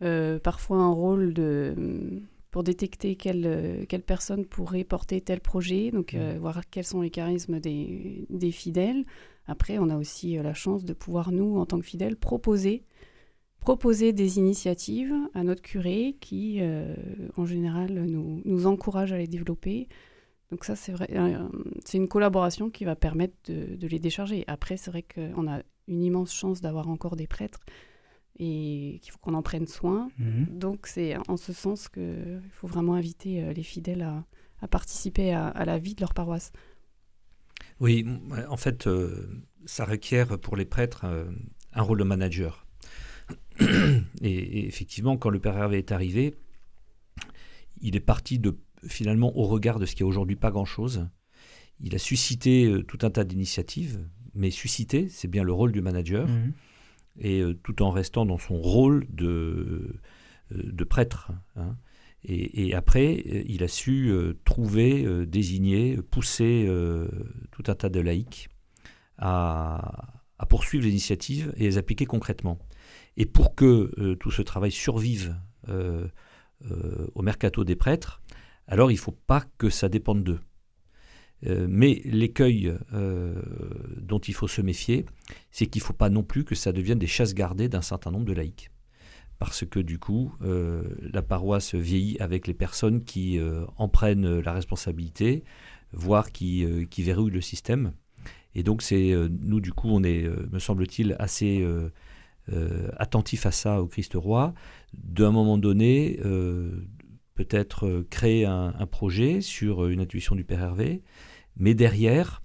[0.00, 6.14] euh, parfois un rôle de pour détecter quelle, quelle personne pourrait porter tel projet, donc
[6.14, 6.38] mmh.
[6.38, 9.04] voir quels sont les charismes des, des, fidèles.
[9.46, 12.84] Après, on a aussi la chance de pouvoir, nous, en tant que fidèles, proposer
[13.62, 16.96] proposer des initiatives à notre curé qui, euh,
[17.36, 19.88] en général, nous, nous, encourage à les développer.
[20.50, 21.48] Donc ça, c'est vrai, euh,
[21.84, 24.42] c'est une collaboration qui va permettre de, les décharger.
[24.48, 27.60] Après, c'est vrai qu'on a une immense chance d'avoir encore des prêtres
[28.36, 30.10] et qu'il faut qu'on en prenne soin.
[30.18, 30.58] Mhm.
[30.58, 34.24] Donc c'est en ce sens qu'il faut vraiment inviter euh, les fidèles à,
[34.68, 36.52] participer à, la vie de leur paroisse.
[37.80, 38.06] Oui,
[38.48, 38.88] en fait,
[39.66, 41.04] ça requiert pour les prêtres
[41.72, 42.64] un rôle de manager.
[44.22, 46.34] Et, effectivement, quand le Père Hervé est arrivé,
[47.80, 51.06] il est parti de finalement au regard de ce qui est aujourd'hui pas grand-chose.
[51.80, 54.00] Il a suscité euh, tout un tas d'initiatives,
[54.34, 56.52] mais suscité, c'est bien le rôle du manager, mhm.
[57.18, 60.00] et euh, tout en restant dans son rôle de,
[60.52, 61.32] euh, de prêtre.
[61.56, 61.76] Hein.
[62.24, 64.12] Et, après, il a su
[64.44, 66.70] trouver, désigner, pousser
[67.50, 68.48] tout un tas de laïcs
[69.18, 72.60] à, à poursuivre les initiatives et les appliquer concrètement.
[73.16, 75.36] Et pour que euh, tout ce travail survive
[75.68, 76.06] euh,
[76.70, 78.22] euh, au mercato des prêtres,
[78.66, 80.40] alors il ne faut pas que ça dépende d'eux.
[81.68, 85.04] mais l'écueil dont il faut se méfier,
[85.50, 88.12] c'est qu'il ne faut pas non plus que ça devienne des chasses gardées d'un certain
[88.12, 88.70] nombre de laïcs.
[89.40, 93.40] Parce que du coup, la paroisse vieillit avec les personnes qui
[93.76, 95.42] en prennent la responsabilité,
[95.92, 97.92] voire qui, qui verrouillent le système.
[98.54, 101.66] Et donc, c'est nous, du coup, on est, me semble-t-il, assez
[102.50, 104.52] euh, attentif à ça au Christ roi,
[104.94, 106.88] d'un moment donné, euh,
[107.34, 111.02] peut-être euh, créer un, projet sur une intuition du Père Hervé,
[111.56, 112.42] mais derrière,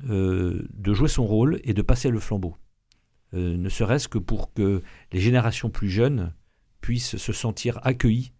[0.00, 2.56] de jouer son rôle et de passer le flambeau.
[3.32, 4.82] ne serait-ce que pour que
[5.12, 6.32] les générations plus jeunes
[6.80, 8.32] puissent se sentir accueillies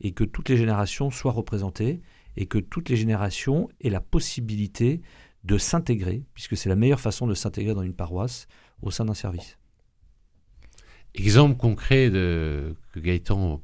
[0.00, 2.00] et que toutes les générations soient représentées
[2.36, 5.00] et que toutes les générations aient la possibilité
[5.44, 8.48] de s'intégrer, puisque c'est la meilleure façon de s'intégrer dans une paroisse
[8.82, 9.58] au sein d'un service.
[11.16, 13.60] Exemple concret de, que Gaëtan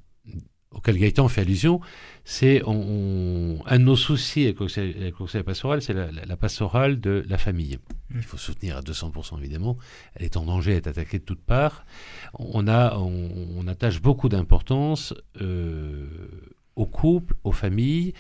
[0.74, 1.80] auquel Gaëtan fait allusion,
[2.24, 7.38] c'est on, un de nos soucis avec le conseil pastoral, c'est la, pastorale de la
[7.38, 7.78] famille.
[8.10, 8.16] Mmh.
[8.16, 9.76] Il faut soutenir à 200% évidemment.
[10.14, 11.84] Elle est en danger, elle est attaquée de toutes parts.
[12.34, 16.06] On, a, on, attache beaucoup d'importance euh,
[16.76, 18.14] aux couples, aux familles,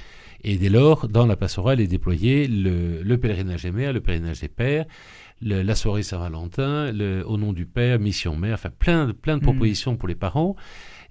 [0.44, 4.48] et dès lors, dans la pastorale est déployé le, pèlerinage des mères, le pèlerinage des
[4.48, 4.86] pères,
[5.42, 6.92] la soirée Saint-Valentin,
[7.24, 9.44] au nom du Père, mission mère, enfin plein, plein de mmh.
[9.44, 10.56] propositions pour les parents.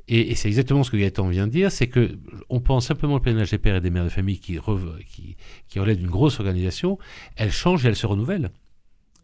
[0.07, 2.17] Et, c'est exactement ce que Gaëtan vient de dire, c'est que
[2.49, 4.57] on pense simplement au pèlerinage des pères et des mères de famille qui,
[5.07, 6.97] qui, qui relève d'une grosse organisation,
[7.35, 8.51] elle change et elle se renouvelle.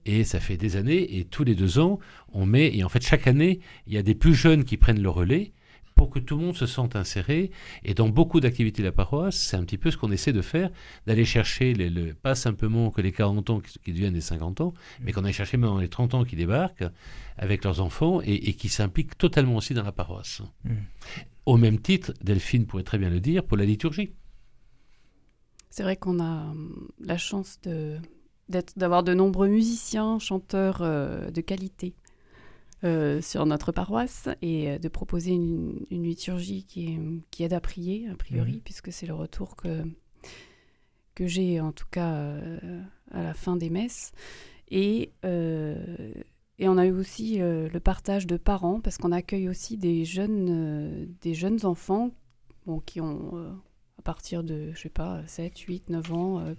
[0.06, 2.00] Et ça fait des années, et tous les deux ans,
[2.32, 5.02] on met, et en fait chaque année, il y a des plus jeunes qui prennent
[5.02, 5.52] le relais,
[5.98, 7.52] pour que tout le monde se sente inséré.
[7.84, 10.42] Et dans beaucoup d'activités de la paroisse, c'est un petit peu ce qu'on essaie de
[10.42, 10.70] faire,
[11.08, 14.74] d'aller chercher, les, le, pas simplement que les 40 ans qui, deviennent des 50 ans,
[15.02, 16.86] mais qu'on aille chercher maintenant les 30 ans qui débarquent
[17.38, 20.42] avec leurs enfants et, qui s'impliquent totalement aussi dans la paroisse.
[20.64, 20.76] Mm.
[21.46, 24.14] Au même titre, Delphine pourrait très bien le dire, pour la liturgie.
[25.70, 27.60] C'est vrai qu'on a hum, la chance
[28.76, 31.96] d'avoir de, nombreux musiciens, chanteurs euh, de qualité
[32.84, 37.00] euh, sur notre paroisse et euh, de proposer une, liturgie qui,
[37.32, 38.62] qui, aide à prier, a priori, mhm.
[38.62, 39.84] puisque c'est le retour que,
[41.16, 44.12] que j'ai en tout cas euh, à la fin des messes.
[44.70, 50.04] Et, et on a eu aussi le partage de parents, parce qu'on accueille aussi des
[50.04, 52.12] jeunes, des jeunes enfants
[52.66, 53.58] bon, qui ont
[53.98, 56.40] à partir de, je sais pas, 7, 8, 9 ans.
[56.40, 56.56] Mhm.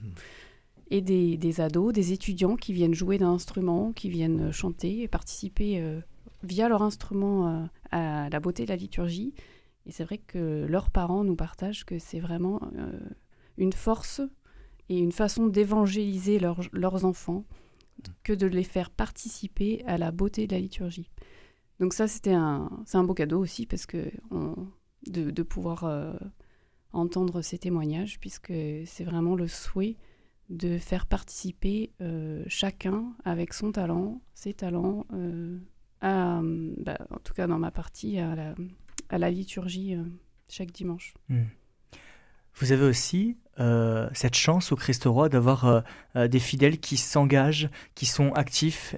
[0.90, 6.00] Et des, ados, des étudiants qui viennent jouer d'un instrument, qui viennent chanter et participer
[6.42, 9.34] via leur instrument euh, à la beauté de la liturgie.
[9.86, 12.92] Et c'est vrai que leurs parents nous partagent que c'est vraiment euh,
[13.56, 14.20] une force
[14.88, 17.44] et une façon d'évangéliser leurs enfants
[18.22, 21.10] que de les faire participer à la beauté de la liturgie.
[21.80, 24.10] Donc ça, c'était un, c'est un beau cadeau aussi parce que
[25.06, 26.14] de, pouvoir euh,
[26.92, 28.52] entendre ces témoignages, puisque
[28.86, 29.96] c'est vraiment le souhait
[30.48, 31.92] de faire participer
[32.46, 35.04] chacun avec son talent, ses talents,
[36.04, 38.54] euh, bah, en tout cas dans ma partie, à la,
[39.08, 40.04] à la liturgie euh,
[40.48, 41.14] chaque dimanche.
[41.28, 41.44] Hmm.
[42.54, 45.84] Vous avez aussi euh, cette chance au Christ Roi d'avoir
[46.16, 48.96] des fidèles qui s'engagent, qui sont actifs.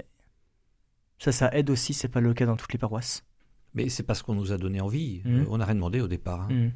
[1.19, 3.23] Ça, ça aide aussi, c'est pas le cas dans toutes les paroisses?
[3.75, 5.21] Mais c'est parce qu'on nous a donné envie.
[5.25, 5.45] Hmm.
[5.49, 6.49] on n'a rien demandé au départ.
[6.51, 6.71] Hein.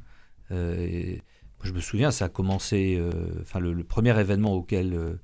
[0.51, 1.17] Hmm.
[1.65, 3.03] Je me souviens, ça a commencé.
[3.41, 5.19] Enfin, le, le, premier événement auquel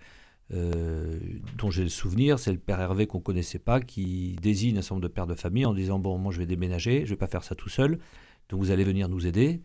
[0.53, 1.16] euh,
[1.59, 4.96] dont j'ai le souvenir, c'est le père Hervé qu'on connaissait pas, qui désigne un certain
[4.96, 7.29] nombre de pères de famille en disant bon, moi je vais déménager, je vais pas
[7.29, 8.00] faire ça tout seul,
[8.48, 9.62] donc vous allez venir nous aider.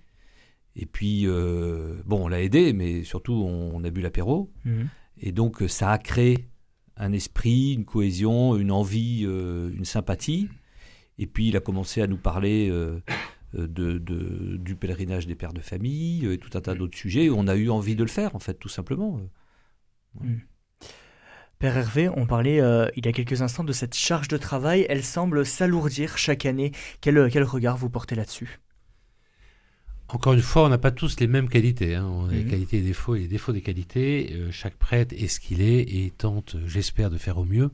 [0.75, 4.87] Et puis euh, bon, on l'a aidé, mais surtout on, a bu l'apéro, mhm.
[5.19, 6.49] et donc ça a créé
[6.97, 10.49] un esprit, une cohésion, une envie, euh, une sympathie.
[11.17, 12.69] Et puis il a commencé à nous parler.
[13.55, 13.97] De,
[14.57, 17.29] du pèlerinage des pères de famille et tout un tas d'autres sujets.
[17.29, 19.21] On a eu envie de le faire, en fait, tout simplement.
[20.19, 20.41] Mhm.
[21.59, 24.85] Père Hervé, on parlait euh, il y a quelques instants de cette charge de travail.
[24.89, 26.71] Elle semble s'alourdir chaque année.
[26.99, 28.59] Quel, quel regard vous portez là-dessus?
[30.09, 31.95] Encore une fois, on n'a pas tous les mêmes qualités.
[31.95, 32.05] Hein.
[32.05, 32.49] On a les mhm.
[32.49, 34.33] qualités et les défauts et les défauts des qualités.
[34.33, 37.71] Euh, chaque prêtre est ce qu'il est et tente, j'espère, de faire au mieux.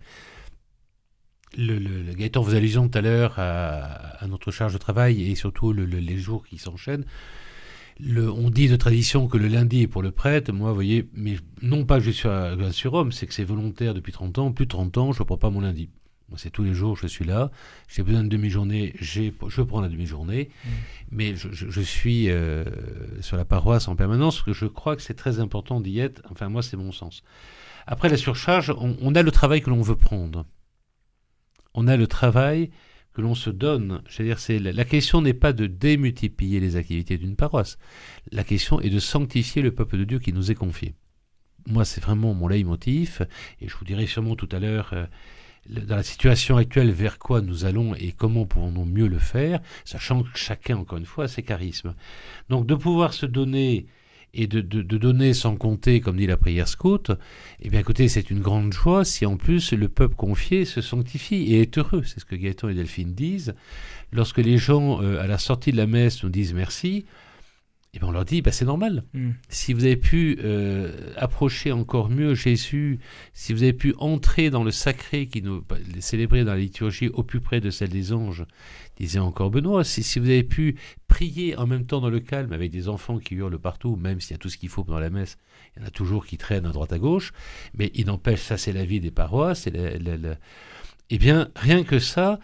[1.58, 5.74] Le, le, Gaëtan vous allusion tout à l'heure à, notre charge de travail et surtout
[5.74, 7.06] les jours qui s'enchaînent
[8.00, 10.52] on dit de tradition que le lundi est pour le prêtre.
[10.52, 13.94] Moi, vous voyez, mais non pas que je suis à sur c'est que c'est volontaire
[13.94, 14.52] depuis 30 ans.
[14.52, 15.90] Plus de 30 ans, je ne prends pas mon lundi.
[16.30, 17.52] Moi, c'est tous les jours, je suis là.
[17.90, 20.50] J'ai besoin de demi-journée, je prends la demi-journée.
[20.50, 20.70] Mmh.
[21.12, 22.64] Mais je, suis euh,
[23.20, 26.22] sur la paroisse en permanence parce que je crois que c'est très important d'y être.
[26.32, 27.24] Enfin, moi, c'est mon sens.
[27.86, 30.46] Après la surcharge, on a le travail que l'on veut prendre.
[31.73, 32.69] On a le travail
[33.13, 34.01] que l'on se donne.
[34.07, 37.77] Je veux dire, c'est la question n'est pas de démultiplier les activités d'une paroisse.
[38.31, 40.95] La question est de sanctifier le peuple de Dieu qui nous est confié.
[41.67, 43.27] Moi, c'est vraiment mon leitmotiv,
[43.60, 44.91] et je vous dirai sûrement tout à l'heure.
[44.93, 45.05] Euh,
[45.69, 50.23] dans la situation actuelle, vers quoi nous allons et comment pouvons-nous mieux le faire, sachant
[50.23, 51.93] que chacun, encore une fois, a ses charismes.
[52.49, 53.86] Donc de pouvoir se donner
[54.34, 57.12] et de, donner sans compter, comme dit la prière scout,
[57.62, 61.54] eh bien écoutez, c'est une grande joie si en plus le peuple confié se sanctifie
[61.54, 62.04] et est heureux.
[62.06, 63.54] C'est ce que Gaëtan et Delphine disent.
[64.13, 67.06] Lorsque les gens, euh, à la sortie de la messe, nous disent merci,
[67.93, 69.04] et bien on leur dit, bah, c'est normal.
[69.13, 69.32] Hmm.
[69.49, 72.99] Si vous avez pu euh, approcher encore mieux Jésus,
[73.34, 77.10] si vous avez pu entrer dans le sacré qui nous bah, célébrer dans la liturgie
[77.10, 78.45] au plus près de celle des anges,
[78.95, 80.77] disait encore Benoît, si, si vous avez pu
[81.10, 84.32] prier en même temps dans le calme avec des enfants qui hurlent partout, même s'il
[84.32, 85.38] y a tout ce qu'il faut pendant la messe,
[85.75, 87.34] il y en a toujours qui traînent à droite à gauche,
[87.73, 89.73] mais il n'empêche, ça c'est la vie des paroisses, et
[91.10, 92.39] eh bien rien que ça,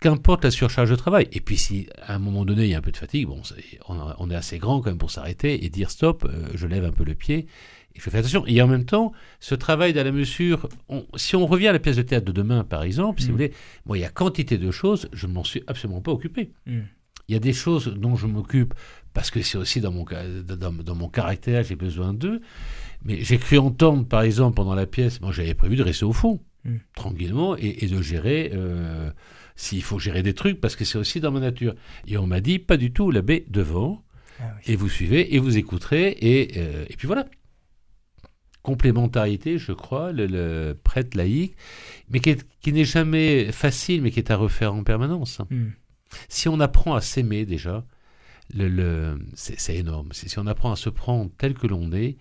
[0.00, 1.28] qu'importe la surcharge de travail.
[1.32, 3.42] Et puis si à un moment donné il y a un peu de fatigue, bon,
[3.88, 6.92] on, est assez grand quand même pour s'arrêter et dire stop, euh, je lève un
[6.92, 7.46] peu le pied
[7.94, 8.44] et je fais attention.
[8.46, 10.68] Et en même temps, ce travail à la mesure,
[11.16, 13.36] si on revient à la pièce de théâtre de demain par exemple, si vous mm.
[13.36, 13.52] voulez,
[13.86, 16.52] moi il y a quantité de choses, je ne m'en suis absolument pas occupé.
[16.66, 16.80] Mm.
[17.28, 18.74] Il y a des choses dont je m'occupe
[19.12, 20.04] parce que c'est aussi dans mon,
[20.44, 22.42] dans, dans mon caractère, j'ai besoin d'eux.
[23.02, 26.12] Mais j'ai cru entendre, par exemple, pendant la pièce, moi j'avais prévu de rester au
[26.12, 26.76] fond, mm.
[26.94, 29.10] tranquillement, et, de gérer, euh,
[29.56, 31.74] s'il faut gérer des trucs, parce que c'est aussi dans ma nature.
[32.06, 34.04] Et on m'a dit, pas du tout, l'abbé devant,
[34.38, 37.26] ah et vous suivez, et vous écouterez, et, euh, et puis voilà.
[38.62, 41.56] Complémentarité, je crois, le, prêtre laïque,
[42.10, 45.40] mais qui, n'est jamais facile, mais qui est à refaire en permanence.
[45.50, 45.68] Mm.
[46.28, 47.84] Si on apprend à s'aimer déjà,
[48.54, 50.08] le, c'est énorme.
[50.12, 52.16] Si on apprend à se prendre tel que l'on est,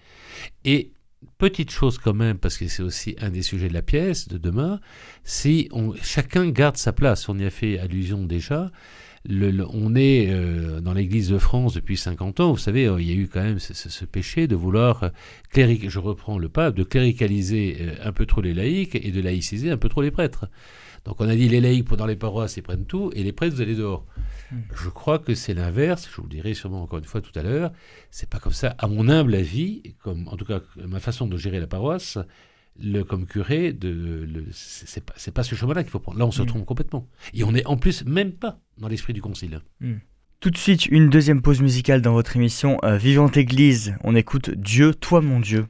[0.63, 0.91] et
[1.37, 4.37] petite chose quand même, parce que c'est aussi un des sujets de la pièce de
[4.37, 4.79] demain,
[5.23, 8.71] si on, chacun garde sa place, on y a fait allusion déjà,
[9.27, 13.09] le, on est euh, dans l'Église de France depuis 50 ans, vous savez, euh, il
[13.09, 15.09] y a eu quand même ce, péché de vouloir, euh,
[15.87, 19.77] je reprends le pape, de cléricaliser un peu trop les laïcs et de laïciser un
[19.77, 20.47] peu trop les prêtres.
[21.05, 23.55] Donc on a dit les laïcs dans les paroisses, ils prennent tout, et les prêtres,
[23.55, 24.05] vous allez dehors.
[24.51, 24.57] Hmm.
[24.75, 27.43] Je crois que c'est l'inverse, je vous le dirai sûrement encore une fois tout à
[27.43, 27.71] l'heure.
[28.09, 31.37] C'est pas comme ça, à mon humble avis, comme en tout cas ma façon de
[31.37, 32.17] gérer la paroisse,
[32.81, 33.89] le, comme curé, de,
[34.27, 36.17] le, c'est pas, pas, ce chemin-là qu'il faut prendre.
[36.19, 36.47] Là, on se hmm.
[36.47, 37.07] trompe complètement.
[37.33, 39.61] Et on n'est en plus même pas dans l'esprit du concile.
[39.79, 39.97] Hmm.
[40.39, 43.95] Tout de suite, une deuxième pause musicale dans votre émission euh, Vivante Église.
[44.03, 45.67] On écoute Dieu, toi mon Dieu.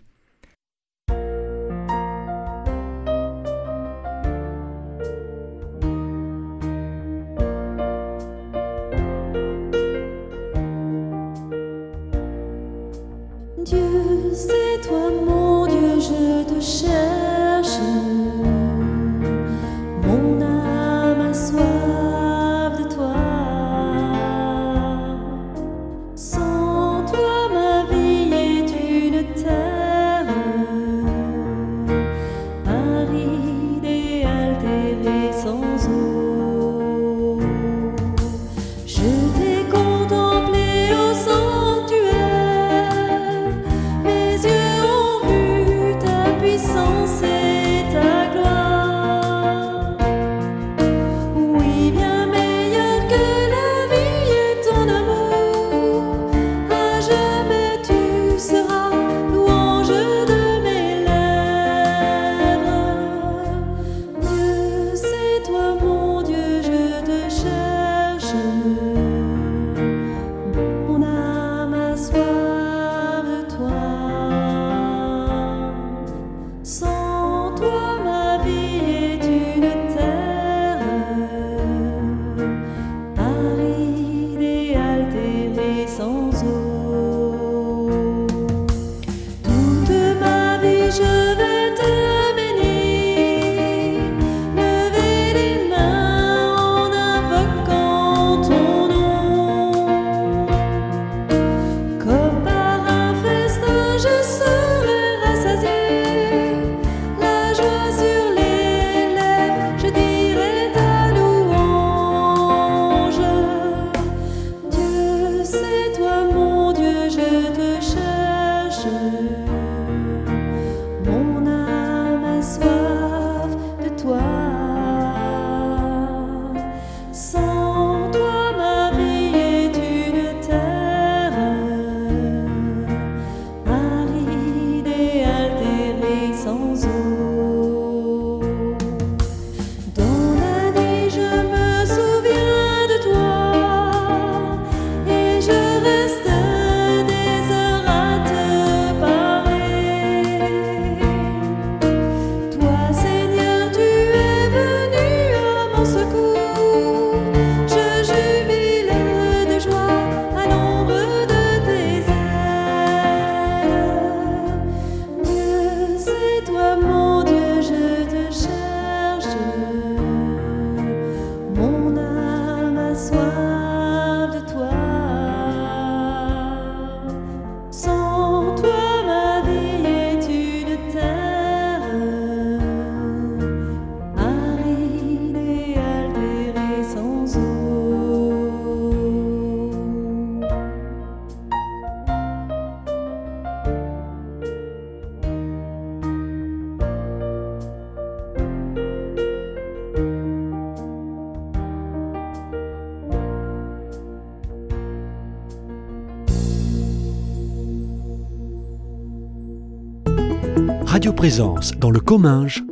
[211.37, 212.63] Dans le Comminges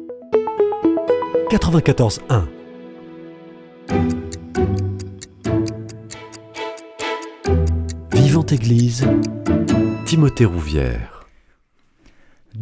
[1.51, 2.43] 94.1.
[8.14, 9.05] Vivante Église,
[10.05, 11.22] Timothée Rouvière.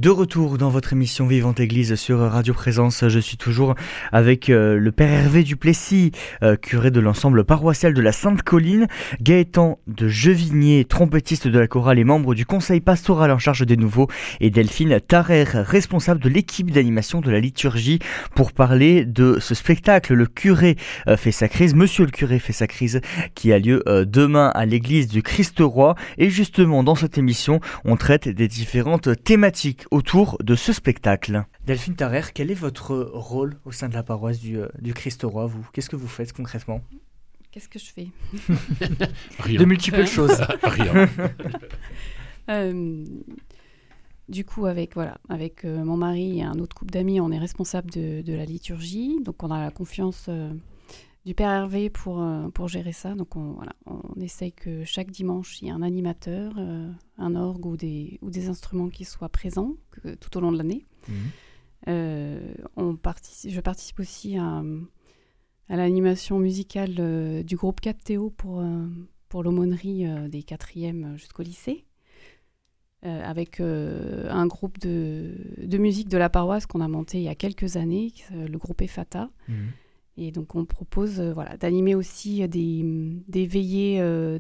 [0.02, 3.76] De retour dans votre émission Vivante Église sur Radio Présence, je suis toujours
[4.12, 8.88] avec euh, le Père Hervé Duplessis, euh, curé de l'ensemble paroissial de la Sainte-Colline,
[9.22, 13.78] Gaëtan de Jevigné, trompettiste de la chorale et membre du conseil pastoral en charge des
[13.78, 14.08] nouveaux,
[14.40, 18.00] et Delphine Tarrer, responsable de l'équipe d'animation de la liturgie,
[18.34, 20.16] pour parler de ce spectacle.
[20.16, 20.78] Le curé
[21.08, 23.02] euh, fait sa crise, Monsieur le curé fait sa crise,
[23.36, 25.94] qui a lieu demain à l'église du Christ-Roi.
[26.18, 31.44] Et justement, dans cette émission, on traite des différentes thématiques autour de ce spectacle.
[31.66, 35.46] Delphine Tarrer, quel est votre rôle au sein de la paroisse du, euh, du Christ-Roi,
[35.46, 35.68] vous?
[35.74, 36.82] Qu'est-ce que vous faites concrètement?
[37.52, 38.08] Qu'est-ce que je fais?
[39.48, 40.42] De multiples choses.
[40.64, 41.10] Rien.
[42.50, 43.06] Euh,
[44.28, 47.38] du coup, avec, voilà, avec euh, mon mari et un autre couple d'amis, on est
[47.38, 49.22] responsable de, de la liturgie.
[49.24, 50.28] Donc, on a la confiance
[51.26, 53.14] du Père Hervé pour, euh, pour gérer ça.
[53.14, 57.36] Donc on, voilà, on essaye que chaque dimanche, il y ait un animateur, euh, un
[57.36, 59.76] orgue ou des, ou des instruments qui soient présents
[60.20, 60.86] tout au long de l'année.
[61.08, 61.16] Mhm.
[61.88, 64.64] Euh, on participe, je participe aussi à,
[65.70, 68.64] à l'animation musicale du groupe 4TO pour,
[69.30, 71.86] pour l'aumônerie des quatrièmes jusqu'au lycée.
[73.04, 77.36] avec un groupe de, de, musique de la paroisse qu'on a monté il y a
[77.36, 79.32] quelques années, le groupe EFATA.
[79.48, 79.72] Mhm.
[80.22, 82.84] Et donc on propose euh, voilà, d'animer aussi des,
[83.28, 84.38] des veillées euh,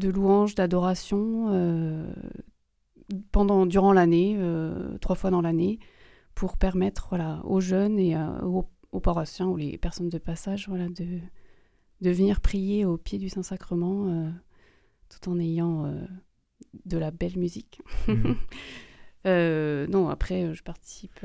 [0.00, 2.12] de louanges, d'adoration euh,
[3.30, 4.36] pendant durant l'année,
[5.00, 5.78] trois fois dans l'année,
[6.34, 10.88] pour permettre voilà, aux jeunes et aux, aux, paroissiens ou les personnes de passage voilà,
[10.88, 11.20] de,
[12.00, 14.32] de venir prier au pied du Saint-Sacrement
[15.10, 15.92] tout en ayant
[16.86, 17.80] de la belle musique.
[18.08, 18.32] Mmh.
[19.90, 21.20] non, après, je participe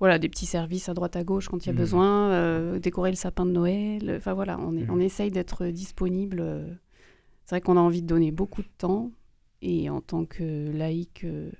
[0.00, 1.76] voilà, des petits services à droite à gauche quand il y a mmh.
[1.76, 4.14] besoin, euh, décorer le sapin de Noël.
[4.16, 4.90] Enfin voilà, on, est, mmh.
[4.90, 6.44] on essaye d'être disponible.
[7.44, 9.10] C'est vrai qu'on a envie de donner beaucoup de temps.
[9.60, 11.50] Et en tant que laïc, euh,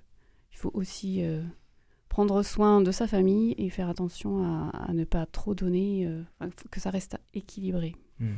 [0.52, 1.42] il faut aussi euh,
[2.08, 6.08] prendre soin de sa famille et faire attention à, ne pas trop donner,
[6.70, 7.96] que ça reste équilibré.
[8.20, 8.34] Mmh.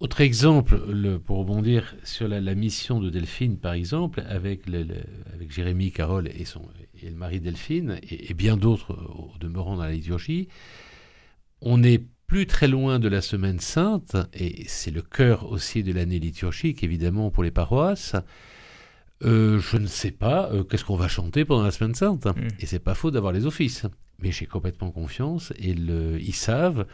[0.00, 4.86] Autre exemple, le, pour rebondir sur la, mission de Delphine, par exemple, avec, le,
[5.34, 6.62] avec Jérémy Carole et, son,
[7.02, 10.48] et le mari Delphine, et, bien d'autres au demeurant dans la liturgie,
[11.60, 15.92] on n'est plus très loin de la Semaine Sainte, et c'est le cœur aussi de
[15.92, 18.16] l'année liturgique, évidemment, pour les paroisses.
[19.22, 22.24] Euh, je ne sais pas euh, qu'est-ce qu'on va chanter pendant la Semaine Sainte?
[22.24, 22.48] Mm.
[22.60, 23.84] Et c'est pas faux d'avoir les offices.
[24.22, 26.86] Mais j'ai complètement confiance et le, ils savent.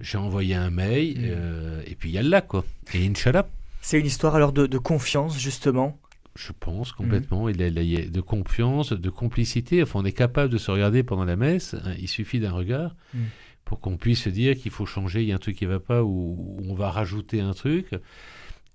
[0.00, 1.24] J'ai envoyé un mail mm.
[1.24, 2.64] euh, et puis il y a là quoi.
[2.92, 3.48] Et Inch'Allah.
[3.80, 5.98] C'est une histoire alors de, confiance justement?
[6.34, 7.48] Je pense complètement.
[7.48, 9.82] Il, y a, de confiance, de complicité.
[9.82, 11.74] Enfin, on est capable de se regarder pendant la messe.
[11.74, 12.94] Hein, il suffit d'un regard.
[13.14, 13.18] Mm.
[13.64, 15.70] Pour qu'on puisse se dire qu'il faut changer, il y a un truc qui ne
[15.70, 17.88] va pas, ou on va rajouter un truc.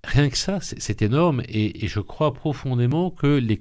[0.04, 3.60] Rien que ça, c'est énorme et, je crois profondément que les,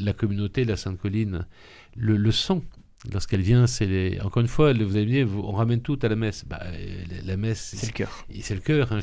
[0.00, 1.46] la communauté de la Sainte-Colline
[1.96, 2.60] le, le sent.
[3.10, 6.44] Lorsqu'elle vient, c'est encore une fois, vous avez dit, on ramène tout à la messe.
[6.44, 6.62] Bah,
[7.24, 8.26] la messe, c'est le cœur.
[8.42, 8.92] C'est le cœur.
[8.92, 9.00] Hein,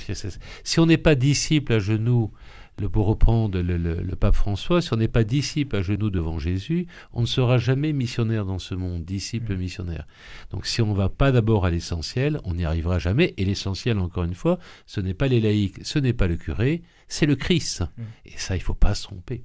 [0.63, 2.31] si on n'est pas disciple à genoux
[2.79, 6.85] le, pour reprendre le, pape François, si on n'est pas disciple à genoux devant Jésus,
[7.11, 9.57] on ne sera jamais missionnaire dans ce monde, disciple mm.
[9.57, 10.07] missionnaire.
[10.51, 13.33] Donc si on ne va pas d'abord à l'essentiel, on n'y arrivera jamais.
[13.37, 16.83] Et l'essentiel, encore une fois, ce n'est pas les laïcs, ce n'est pas le curé,
[17.07, 17.81] c'est le Christ.
[17.81, 18.03] Mm.
[18.27, 19.43] Et ça, il ne faut pas se tromper.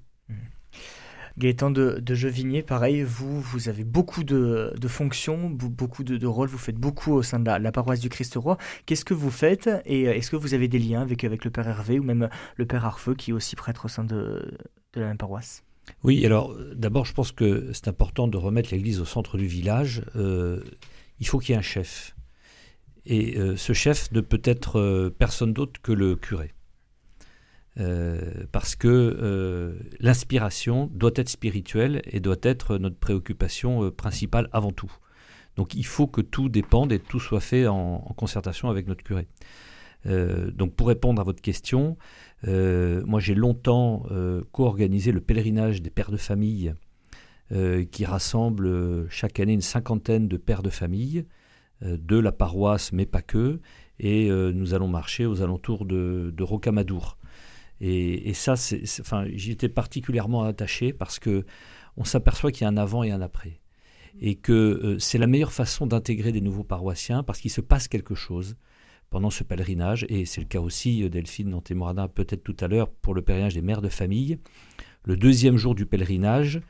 [1.38, 6.58] Gaëtan de, de Jevigné, pareil, vous, vous avez beaucoup de, fonctions, beaucoup de, rôles, vous
[6.58, 8.58] faites beaucoup au sein de la, paroisse du Christ-Roi.
[8.86, 11.98] Qu'est-ce que vous faites et est-ce que vous avez des liens avec, le Père Hervé
[11.98, 14.58] ou même le Père Arfeux qui est aussi prêtre au sein de,
[14.94, 15.64] la même paroisse?
[16.04, 20.02] Oui, alors d'abord je pense que c'est important de remettre l'église au centre du village.
[20.14, 20.60] Euh,
[21.18, 22.14] il faut qu'il y ait un chef.
[23.04, 26.52] Et euh, ce chef ne peut être euh, personne d'autre que le curé.
[27.80, 34.48] Euh, parce que euh, l'inspiration doit être spirituelle et doit être notre préoccupation euh, principale
[34.52, 34.92] avant tout.
[35.56, 39.26] Donc il faut que tout dépende et tout soit fait en, concertation avec notre curé.
[40.06, 41.98] donc pour répondre à votre question,
[42.46, 44.06] moi j'ai longtemps
[44.52, 46.72] co-organisé le pèlerinage des pères de famille
[47.90, 51.26] qui rassemble chaque année une cinquantaine de pères de famille
[51.82, 53.60] de la paroisse, mais pas que,
[53.98, 57.18] et nous allons marcher aux alentours de, de Rocamadour.
[57.84, 61.44] Et, ça, c'est, enfin, j'y étais particulièrement attaché parce que
[61.96, 63.60] on s'aperçoit qu'il y a un avant et un après.
[64.20, 67.88] Et que euh, c'est la meilleure façon d'intégrer des nouveaux paroissiens parce qu'il se passe
[67.88, 68.56] quelque chose
[69.10, 70.06] pendant ce pèlerinage.
[70.08, 73.54] Et c'est le cas aussi, euh, Delphine témoignera peut-être tout à l'heure, pour le pèlerinage
[73.54, 74.38] des mères de famille.
[75.04, 76.60] Le deuxième jour du pèlerinage,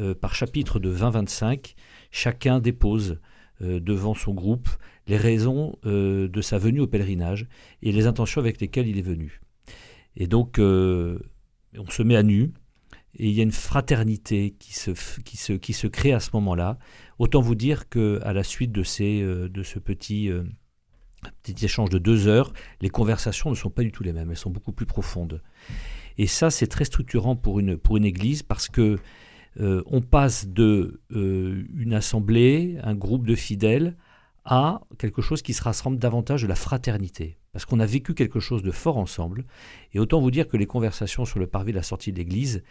[0.00, 1.76] euh, par chapitre de 20-25,
[2.10, 3.20] chacun dépose
[3.58, 4.68] devant son groupe
[5.06, 7.46] les raisons de sa venue au pèlerinage
[7.80, 9.40] et les intentions avec lesquelles il est venu.
[10.16, 12.52] Et donc, on se met à nu,
[13.18, 14.90] et il y a une fraternité qui se,
[15.22, 16.78] qui se, qui se crée à ce moment-là.
[17.18, 20.30] Autant vous dire qu'à la suite de, ces, de ce petit,
[21.42, 24.36] petit échange de deux heures, les conversations ne sont pas du tout les mêmes, elles
[24.36, 25.42] sont beaucoup plus profondes.
[26.18, 28.98] Et ça, c'est très structurant pour une, pour une église parce que
[29.60, 33.96] euh, on passe de euh, une assemblée, un groupe de fidèles,
[34.46, 37.36] à quelque chose qui se rassemble davantage de la fraternité.
[37.52, 39.44] Parce qu'on a vécu quelque chose de fort ensemble.
[39.92, 42.62] Et autant vous dire que les conversations sur le parvis de la sortie de l'église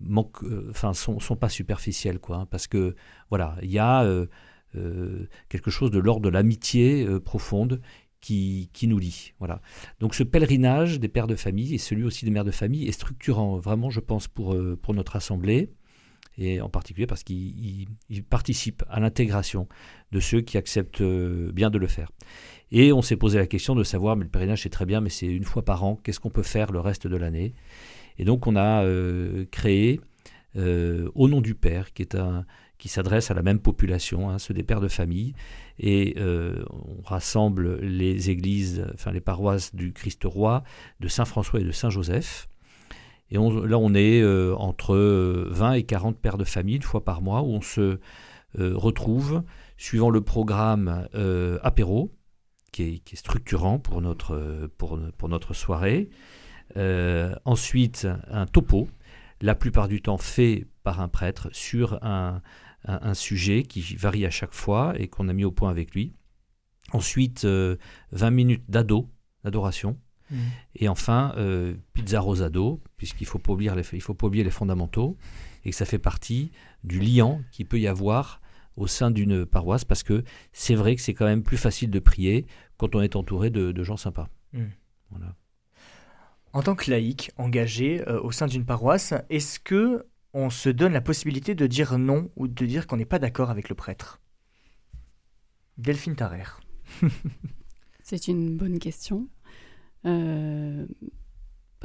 [0.00, 2.38] manquent, euh, sont, sont, pas superficielles, quoi.
[2.38, 2.94] Hein, parce que,
[3.28, 4.06] voilà, il y a
[5.48, 7.80] quelque chose de l'ordre de l'amitié profonde
[8.20, 9.32] qui, qui, nous lie.
[9.38, 9.60] Voilà.
[10.00, 12.92] Donc ce pèlerinage des pères de famille et celui aussi des mères de famille est
[12.92, 15.70] structurant, vraiment, je pense, pour, pour notre assemblée
[16.38, 17.86] et en particulier parce qu'il
[18.28, 19.68] participe à l'intégration
[20.12, 22.10] de ceux qui acceptent euh, bien de le faire.
[22.70, 25.10] Et on s'est posé la question de savoir, mais le pèlerinage c'est très bien, mais
[25.10, 27.54] c'est une fois par an, qu'est-ce qu'on peut faire le reste de l'année?
[28.18, 30.00] Et donc on a euh, créé
[30.56, 32.44] euh, Au nom du Père, qui est un
[32.76, 35.32] qui s'adresse à la même population, hein, ceux des pères de famille,
[35.78, 40.64] et on rassemble les églises, enfin les paroisses du Christ Roi,
[41.00, 41.88] de Saint François et de Saint
[43.34, 47.20] Et là, on est euh, entre 20 et 40 pères de famille, une fois par
[47.20, 47.98] mois, où on se
[48.60, 49.42] euh, retrouve
[49.76, 52.14] suivant le programme euh, apéro,
[52.70, 56.10] qui est, structurant pour notre, soirée.
[57.44, 58.88] ensuite, un topo,
[59.40, 62.40] la plupart du temps fait par un prêtre sur un,
[63.14, 66.12] sujet qui varie à chaque fois et qu'on a mis au point avec lui.
[66.92, 69.08] Ensuite, 20 minutes d'ado,
[69.42, 69.98] d'adoration,
[70.30, 70.36] Mm.
[70.76, 74.50] Et enfin, euh, pizza rosado, puisqu'il ne faut, pas oublier les, faut pas oublier les
[74.50, 75.16] fondamentaux,
[75.64, 76.50] et que ça fait partie
[76.82, 78.40] du liant qu'il peut y avoir
[78.76, 81.98] au sein d'une paroisse, parce que c'est vrai que c'est quand même plus facile de
[81.98, 82.46] prier
[82.76, 84.28] quand on est entouré de, gens sympas.
[84.52, 84.64] Mm.
[85.10, 85.36] Voilà.
[86.52, 90.92] En tant que laïc engagé euh, au sein d'une paroisse, est-ce que on se donne
[90.92, 94.20] la possibilité de dire non ou de dire qu'on n'est pas d'accord avec le prêtre?
[95.78, 96.44] Delphine Tarrer.
[98.00, 99.28] C'est une bonne question.
[100.06, 100.86] Euh,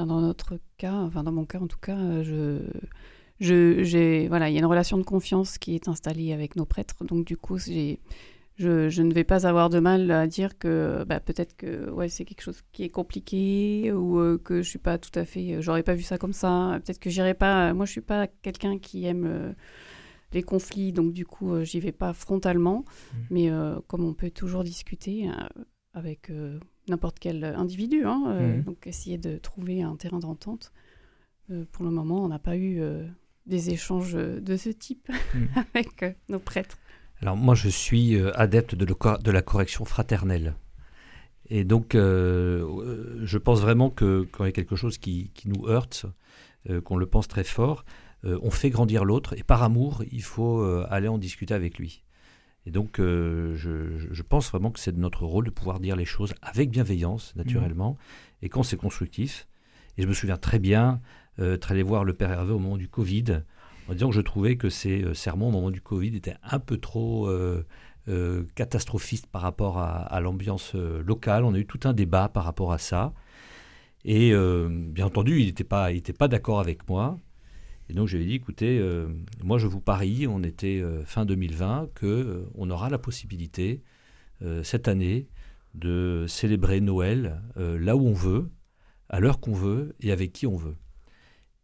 [0.05, 2.59] dans notre cas, enfin dans mon cas en tout cas, je,
[3.39, 6.65] je, j'ai, voilà, il y a une relation de confiance qui est installée avec nos
[6.65, 7.99] prêtres, donc du coup, j'ai,
[8.55, 12.09] je, je, ne vais pas avoir de mal à dire que bah, peut-être que ouais,
[12.09, 15.53] c'est quelque chose qui est compliqué ou euh, que je suis pas tout à fait,
[15.53, 16.79] euh, j'aurais pas vu ça comme ça.
[16.83, 17.73] Peut-être que j'irai pas.
[17.73, 19.53] Moi, je suis pas quelqu'un qui aime euh,
[20.33, 22.79] les conflits, donc du coup, j'y vais pas frontalement.
[22.83, 23.17] Mmh.
[23.31, 23.51] Mais
[23.87, 25.27] comme on peut toujours discuter
[25.93, 26.29] avec
[26.89, 28.05] n'importe quel individu.
[28.05, 28.63] Hein, euh, mhm.
[28.63, 30.71] Donc essayer de trouver un terrain d'entente.
[31.51, 33.05] Euh, pour le moment, on n'a pas eu euh,
[33.45, 35.49] des échanges de ce type mhm.
[35.73, 36.77] avec nos prêtres.
[37.21, 40.55] Alors moi, je suis adepte de, de, la correction fraternelle.
[41.49, 45.67] Et donc, je pense vraiment que quand il y a quelque chose qui, qui nous
[45.67, 46.05] heurte,
[46.85, 47.83] qu'on le pense très fort,
[48.23, 49.37] on fait grandir l'autre.
[49.37, 52.05] Et par amour, il faut aller en discuter avec lui.
[52.69, 56.05] Et donc, euh, je, pense vraiment que c'est de notre rôle de pouvoir dire les
[56.05, 58.45] choses avec bienveillance, naturellement, mmh.
[58.45, 59.47] et quand c'est constructif.
[59.97, 61.01] Et je me souviens très bien
[61.39, 63.41] euh, voir le Père Hervé au moment du Covid,
[63.89, 66.59] en disant que je trouvais que ces euh, sermons au moment du Covid étaient un
[66.59, 67.63] peu trop euh,
[68.53, 71.45] catastrophistes par rapport à, l'ambiance locale.
[71.45, 73.13] On a eu tout un débat par rapport à ça.
[74.05, 75.89] Et bien entendu, il n'était pas,
[76.19, 77.17] pas d'accord avec moi.
[77.89, 79.07] Et donc j'avais dit, écoutez, euh,
[79.43, 83.81] moi je vous parie, on était euh, fin 2020, qu'on euh, on aura la possibilité
[84.63, 85.27] cette année
[85.73, 88.49] de célébrer Noël là où on veut,
[89.09, 90.77] à l'heure qu'on veut et avec qui on veut.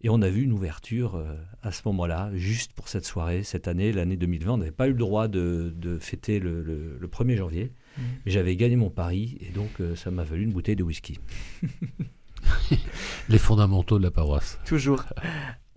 [0.02, 1.26] Et on a vu une ouverture
[1.62, 4.52] à ce moment-là, juste pour cette soirée, cette année, l'année 2020.
[4.52, 8.02] On n'avait pas eu le droit de, fêter le, 1er janvier, mmh.
[8.26, 11.18] mais j'avais gagné mon pari et donc ça m'a valu une bouteille de whisky.
[13.30, 14.60] Les fondamentaux de la paroisse.
[14.66, 15.06] Toujours.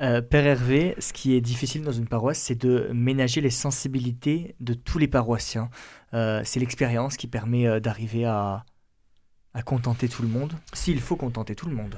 [0.01, 4.55] Euh, Père Hervé, ce qui est difficile dans une paroisse, c'est de ménager les sensibilités
[4.61, 5.71] de tous les paroissiens.
[6.15, 8.65] Euh, c'est l'expérience qui permet euh, d'arriver à,
[9.65, 11.97] contenter tout le monde, s'il faut contenter tout le monde.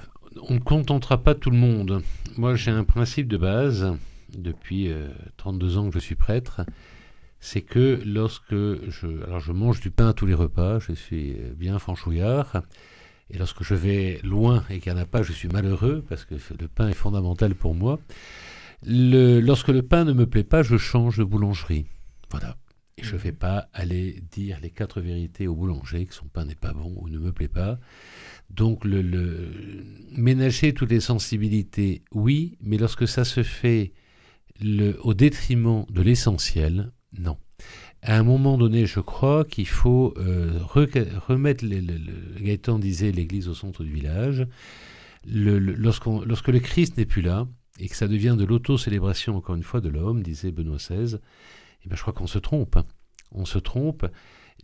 [0.49, 2.03] On ne contentera pas tout le monde.
[2.39, 3.93] Moi, j'ai un principe de base,
[4.35, 4.91] depuis
[5.37, 6.63] 32 ans que je suis prêtre,
[7.39, 11.37] c'est que lorsque je, alors je mange du pain à tous les repas, je suis
[11.55, 12.63] bien franchouillard,
[13.31, 16.25] et lorsque je vais loin et qu'il n'y en a pas, je suis malheureux parce
[16.25, 17.99] que le pain est fondamental pour moi.
[18.85, 21.87] lorsque le pain ne me plaît pas, je change de boulangerie.
[22.31, 22.57] Voilà.
[22.99, 26.45] Et je ne vais pas aller dire les quatre vérités au boulanger que son pain
[26.45, 27.79] n'est pas bon ou ne me plaît pas.
[28.51, 29.49] Donc, le,
[30.13, 33.93] ménager toutes les sensibilités, oui, mais lorsque ça se fait
[34.61, 37.39] le, au détriment de l'essentiel, non.
[38.03, 41.99] À un moment donné, je crois qu'il faut euh, remettre, les, le,
[42.41, 44.47] Gaëtan disait, l'église au centre du village.
[45.27, 46.07] Lorsque
[46.49, 47.47] le Christ n'est plus là,
[47.79, 51.19] et que ça devient de l'auto-célébration, encore une fois, de l'homme, disait Benoît XVI,
[51.85, 52.77] eh ben, je crois qu'on se trompe.
[52.77, 52.85] Hein.
[53.33, 54.07] On se trompe.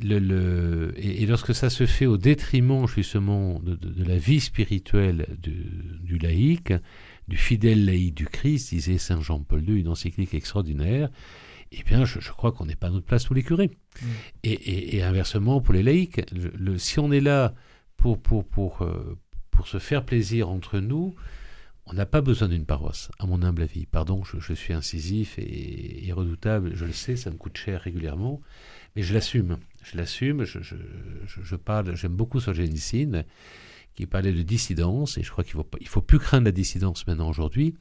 [0.01, 6.72] Et, lorsque ça se fait au détriment justement de, la vie spirituelle du laïc,
[7.28, 11.09] du fidèle laïc du Christ, disait Saint Jean-Paul II, une encyclique extraordinaire,
[11.72, 13.70] eh bien, je, crois qu'on n'est pas à notre place pour les curés.
[14.42, 17.54] Et, inversement, pour les laïcs, le, si on est là
[17.96, 19.18] pour, pour, pour, euh,
[19.50, 21.14] pour se faire plaisir entre nous,
[21.86, 23.86] on n'a pas besoin d'une paroisse, à mon humble avis.
[23.86, 28.40] Pardon, je, suis incisif et, redoutable, je le sais, ça me coûte cher régulièrement,
[28.96, 29.58] mais je l'assume.
[29.84, 33.24] Je l'assume, je, je, parle, j'aime beaucoup Solzhenitsyn,
[33.97, 36.53] qui parlait de dissidence, et je crois qu'il ne faut, il faut plus craindre la
[36.53, 37.74] dissidence maintenant aujourd'hui.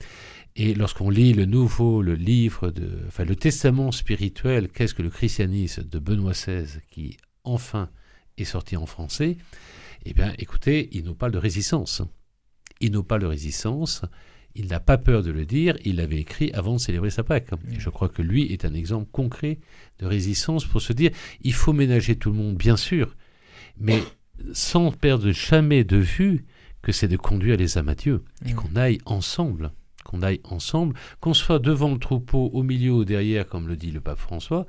[0.56, 5.10] Et lorsqu'on lit le nouveau, le livre, de, enfin le testament spirituel, qu'est-ce que le
[5.10, 7.90] christianisme de Benoît XVI, qui enfin
[8.38, 9.38] est sorti en français,
[10.06, 12.02] eh bien écoutez, il nous parle de résistance.
[12.80, 14.02] Il nous parle de résistance,
[14.56, 17.50] il n'a pas peur de le dire, il l'avait écrit avant de célébrer sa Pâque.
[17.74, 19.60] Et je crois que lui est un exemple concret
[20.00, 21.12] de résistance pour se dire,
[21.42, 23.16] il faut ménager tout le monde, bien sûr,
[23.78, 24.02] mais
[24.54, 26.46] sans perdre jamais de vue
[26.82, 28.56] que c'est de conduire les âmes à Dieu et mm.
[28.56, 29.72] qu'on aille ensemble,
[30.04, 33.92] qu'on aille ensemble, qu'on soit devant le troupeau, au milieu ou derrière, comme le dit
[33.92, 34.66] le pape François,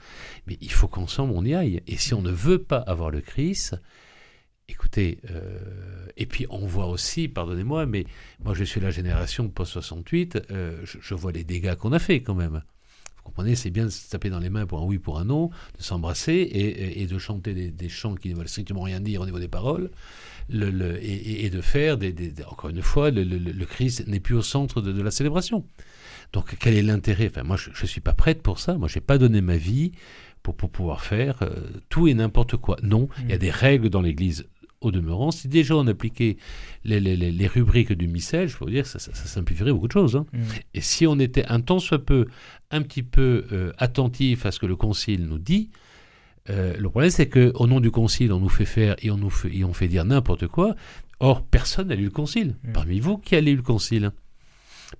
[0.46, 1.82] mais il faut qu'ensemble on y aille.
[1.86, 3.76] Et si on ne veut pas avoir le Christ,
[4.68, 8.06] écoutez, euh, et puis on voit aussi, pardonnez-moi, mais
[8.42, 12.34] moi je suis la génération post-68, euh, je, vois les dégâts qu'on a fait quand
[12.34, 12.62] même
[13.26, 15.50] comprenez, c'est bien de se taper dans les mains pour un oui, pour un non,
[15.78, 19.38] de s'embrasser et, de chanter des, chants qui ne veulent strictement rien dire au niveau
[19.38, 19.90] des paroles,
[20.48, 22.14] le, et, de faire, des,
[22.48, 25.64] encore une fois, le, Christ n'est plus au centre de, la célébration.
[26.32, 27.28] Donc quel est l'intérêt?
[27.30, 28.74] Enfin, moi, je ne suis pas prête pour ça.
[28.74, 29.92] Moi, je n'ai pas donné ma vie
[30.42, 31.50] pour, pour pouvoir faire euh,
[31.88, 32.76] tout et n'importe quoi.
[32.82, 33.38] Non, il y a mmh.
[33.38, 34.46] des règles dans l'Église
[34.80, 36.36] au demeurant, si déjà on appliquait
[36.84, 40.16] les, les, rubriques du missel, je peux vous dire que ça, simplifierait beaucoup de choses.
[40.16, 40.26] Hein.
[40.32, 40.38] Mm.
[40.74, 42.26] Et si on était un tant soit peu,
[42.70, 45.70] un petit peu euh, attentif à ce que le Concile nous dit,
[46.50, 49.30] euh, le problème c'est qu'au nom du Concile, on nous fait faire et on nous
[49.30, 50.74] fait, et on fait dire n'importe quoi.
[51.18, 52.56] Or, personne n'a lu le Concile.
[52.62, 52.72] Mm.
[52.72, 54.12] Parmi vous, qui a lu le Concile?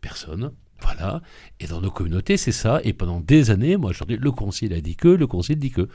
[0.00, 0.52] Personne.
[0.80, 1.22] Voilà.
[1.60, 2.80] Et dans nos communautés, c'est ça.
[2.84, 5.70] Et pendant des années, moi, je dis, le Concile a dit que, le Concile dit
[5.70, 5.88] que.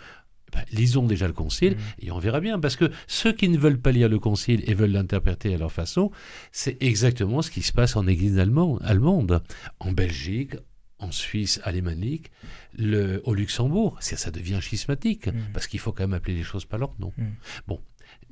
[0.53, 2.05] Ben, lisons déjà le concile mm.
[2.05, 2.59] et on verra bien.
[2.59, 5.72] Parce que ceux qui ne veulent pas lire le concile et veulent l'interpréter à leur
[5.72, 6.11] façon,
[6.51, 9.41] c'est exactement ce qui se passe en Église allemande,
[9.80, 10.57] en Belgique,
[11.02, 12.32] en Suisse alémanique,
[12.78, 13.97] le, au Luxembourg.
[13.99, 15.52] Ça devient schismatique mm.
[15.54, 17.12] parce qu'il faut quand même appeler les choses par leur nom.
[17.18, 17.24] Mm.
[17.68, 17.80] Bon,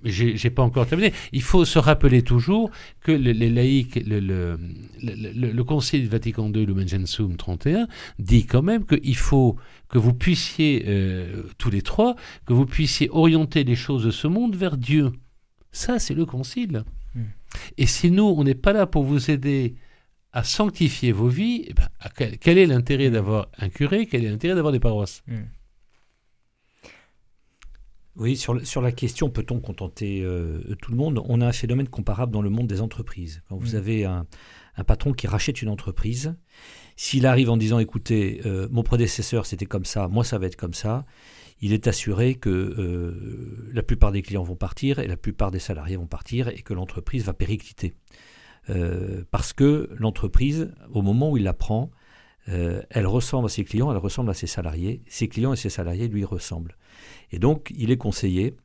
[0.04, 1.14] j'ai pas encore terminé.
[1.34, 4.58] Il faut se rappeler toujours que les laïcs, le, le,
[5.02, 9.58] le, Concile Vatican II, Lumen Gentium 31, dit quand même qu'il faut
[9.90, 12.16] que vous puissiez, euh, tous les trois,
[12.46, 15.12] que vous puissiez orienter les choses de ce monde vers Dieu.
[15.72, 16.84] Ça, c'est le Concile.
[17.14, 17.24] Hmm.
[17.78, 19.76] Et si nous, on n'est pas là pour vous aider
[20.32, 21.88] à sanctifier vos vies, eh ben,
[22.40, 25.24] quel, est l'intérêt d'avoir un curé Quel est l'intérêt d'avoir des paroisses?
[25.28, 25.46] Hmm.
[28.20, 31.24] Oui, sur, sur la question peut-on contenter euh, tout le monde?
[31.26, 33.42] On a un phénomène comparable dans le monde des entreprises.
[33.48, 33.78] Quand vous mm.
[33.78, 34.28] avez un,
[34.86, 36.36] patron qui rachète une entreprise,
[36.96, 40.58] s'il arrive en disant écoutez, euh, mon prédécesseur c'était comme ça, moi ça va être
[40.58, 41.06] comme ça,
[41.62, 45.60] il est assuré que euh, la plupart des clients vont partir et la plupart des
[45.60, 47.94] salariés vont partir et que l'entreprise va péricliter.
[49.32, 51.92] Parce que l'entreprise, au moment où il la prend,
[52.46, 56.08] elle ressemble à ses clients, elle ressemble à ses salariés, ses clients et ses salariés
[56.08, 56.78] lui ressemblent.
[57.32, 58.56] Et donc, il est conseillé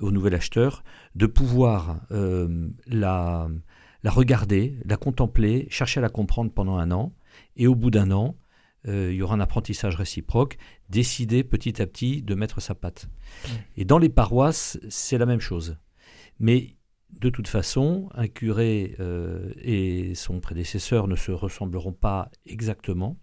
[0.00, 0.84] au nouvel acheteur
[1.14, 3.48] de pouvoir euh, la,
[4.02, 7.12] la, regarder, la contempler, chercher à la comprendre pendant un an.
[7.56, 8.36] Et au bout d'un an,
[8.86, 10.56] euh, il y aura un apprentissage réciproque,
[10.88, 13.08] décider petit à petit de mettre sa patte.
[13.76, 15.76] Et dans les paroisses, c'est la même chose.
[16.38, 16.76] Mais
[17.10, 23.18] de toute façon, un curé euh, et son prédécesseur ne se ressembleront pas exactement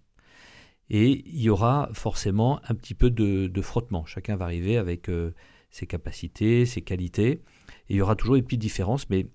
[0.88, 4.04] et il y aura forcément un petit peu de, frottement.
[4.04, 5.32] Chacun va arriver avec euh,
[5.70, 9.26] ses capacités, ses qualités, et il y aura toujours des petites différences, mais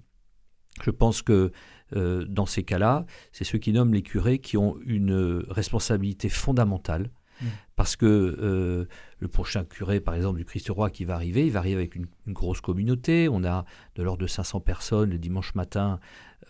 [0.82, 1.52] je pense que
[1.96, 7.12] euh, dans ces cas-là, c'est ceux qui nomment les curés qui ont une responsabilité fondamentale.
[7.42, 7.46] Mmh.
[7.76, 8.86] Parce que euh,
[9.20, 12.08] le prochain curé, par exemple, du Christ-Roi qui va arriver, il va arriver avec une,
[12.28, 13.28] une grosse communauté.
[13.30, 13.66] On a
[13.96, 16.00] de l'ordre de 500 personnes le dimanche matin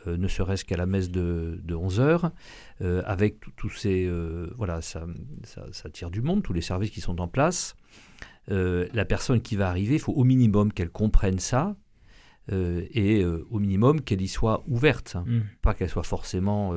[0.08, 2.32] euh, ne serait-ce qu'à la messe de, 11 heures,
[2.82, 4.10] euh, avec tous ces...
[4.56, 5.06] Voilà, ça,
[5.72, 7.76] ça, tire du monde, tous les services qui sont en place.
[8.48, 11.76] la personne qui va arriver, il faut au minimum qu'elle comprenne ça,
[12.52, 15.24] et au minimum qu'elle y soit ouverte, hein.
[15.26, 15.42] mm.
[15.62, 16.74] pas qu'elle soit forcément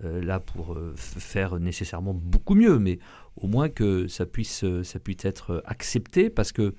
[0.00, 2.98] là pour faire nécessairement beaucoup mieux, mais
[3.36, 6.74] au moins que ça puisse, ça puisse être accepté, parce que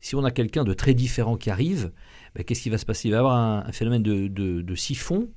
[0.00, 1.92] si on a quelqu'un de très différent qui arrive,
[2.34, 3.08] ben, qu'est-ce qui va se passer?
[3.08, 5.28] Il va y avoir un, phénomène de, siphon.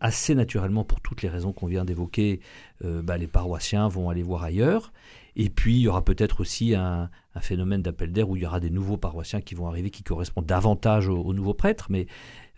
[0.00, 2.40] assez naturellement, pour toutes les raisons qu'on vient d'évoquer,
[2.82, 4.92] ben, les paroissiens vont aller voir ailleurs.
[5.34, 7.08] Et puis, il y aura peut-être aussi un,
[7.40, 10.46] phénomène d'appel d'air où il y aura des nouveaux paroissiens qui vont arriver, qui correspondent
[10.46, 11.86] davantage aux, nouveaux prêtres.
[11.88, 12.06] Mais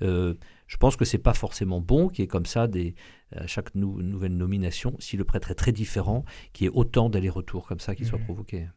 [0.03, 0.35] euh,
[0.67, 2.95] je pense que ce n'est pas forcément bon qu'il y ait comme ça, des,
[3.35, 7.67] à chaque nouvelle nomination, si le prêtre est très différent, qu'il y ait autant d'allers-retours
[7.67, 8.25] comme ça qui soient mmh.
[8.25, 8.69] provoqués.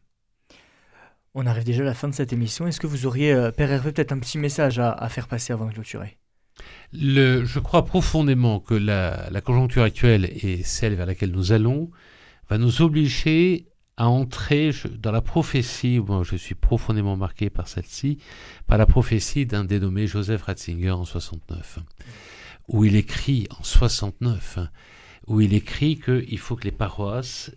[1.34, 2.66] On arrive déjà à la fin de cette émission.
[2.66, 5.66] Est-ce que vous auriez, euh, Père Hervé, peut-être un petit message à, faire passer avant
[5.66, 6.18] de clôturer?
[6.92, 11.90] Le, Je crois profondément que la, la conjoncture actuelle et celle vers laquelle nous allons
[12.48, 13.67] va nous obliger
[13.98, 18.18] à entrer dans la prophétie, moi je suis profondément marqué par celle-ci,
[18.68, 21.80] par la prophétie d'un dénommé Joseph Ratzinger en 69,
[22.68, 24.60] où il écrit en 69,
[25.26, 27.50] où il écrit qu'il faut que les paroisses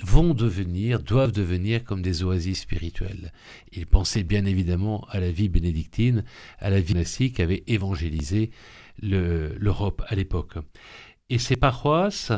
[0.00, 3.32] vont devenir, doivent devenir comme des oasis spirituelles.
[3.72, 6.22] Il pensait bien évidemment à la vie bénédictine,
[6.60, 8.52] à la vie monastique qui avait évangélisé
[9.00, 10.54] l'Europe à l'époque.
[11.30, 12.30] Et ces paroisses,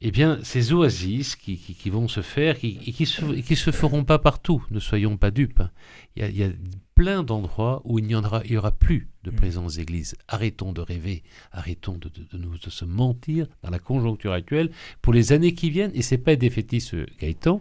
[0.00, 4.04] eh bien, ces oasis qui, vont se faire, qui, et qui se, qui se feront
[4.04, 5.62] pas partout, ne soyons pas dupes.
[6.16, 6.50] Il y a,
[6.96, 9.36] plein d'endroits où il n'y aura, il y aura plus de mm.
[9.36, 10.16] présence d'église.
[10.28, 11.22] Arrêtons de rêver,
[11.52, 14.70] arrêtons de, nous, de se mentir dans la conjoncture actuelle
[15.02, 15.90] pour les années qui viennent.
[15.94, 17.60] Et c'est pas être défaitiste, Gaëtan,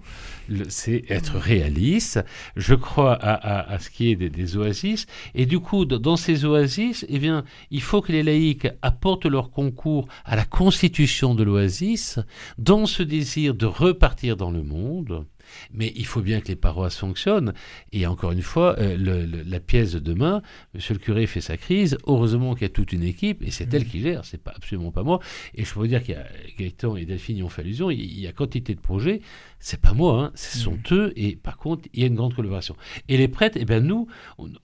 [0.70, 2.24] c'est être réaliste.
[2.56, 5.06] Je crois à, ce qui est des, oasis.
[5.36, 9.52] Et du coup, dans ces oasis, eh bien, il faut que les laïcs apportent leur
[9.52, 12.20] concours à la constitution de l'oasis,
[12.58, 15.26] dans ce désir de repartir dans le monde
[15.74, 17.54] mais il faut bien que les paroisses fonctionnent.
[17.92, 20.42] Et encore une fois, euh, la pièce de demain,
[20.74, 21.98] monsieur le curé fait sa crise.
[22.08, 23.88] Heureusement qu'il y a toute une équipe et c'est elle mmh.
[23.88, 25.20] qui gère, c'est pas absolument pas moi.
[25.54, 26.26] Et je peux vous dire qu'il y a
[26.58, 27.92] Gaëtan et Delphine y ont fait allusion.
[27.92, 29.22] Il y a quantité de projets.
[29.60, 30.94] C'est pas moi, hein, ce sont mmh.
[30.94, 31.14] eux.
[31.16, 32.76] Et par contre, il y a une grande collaboration.
[33.08, 34.08] Et les prêtres, eh bien nous,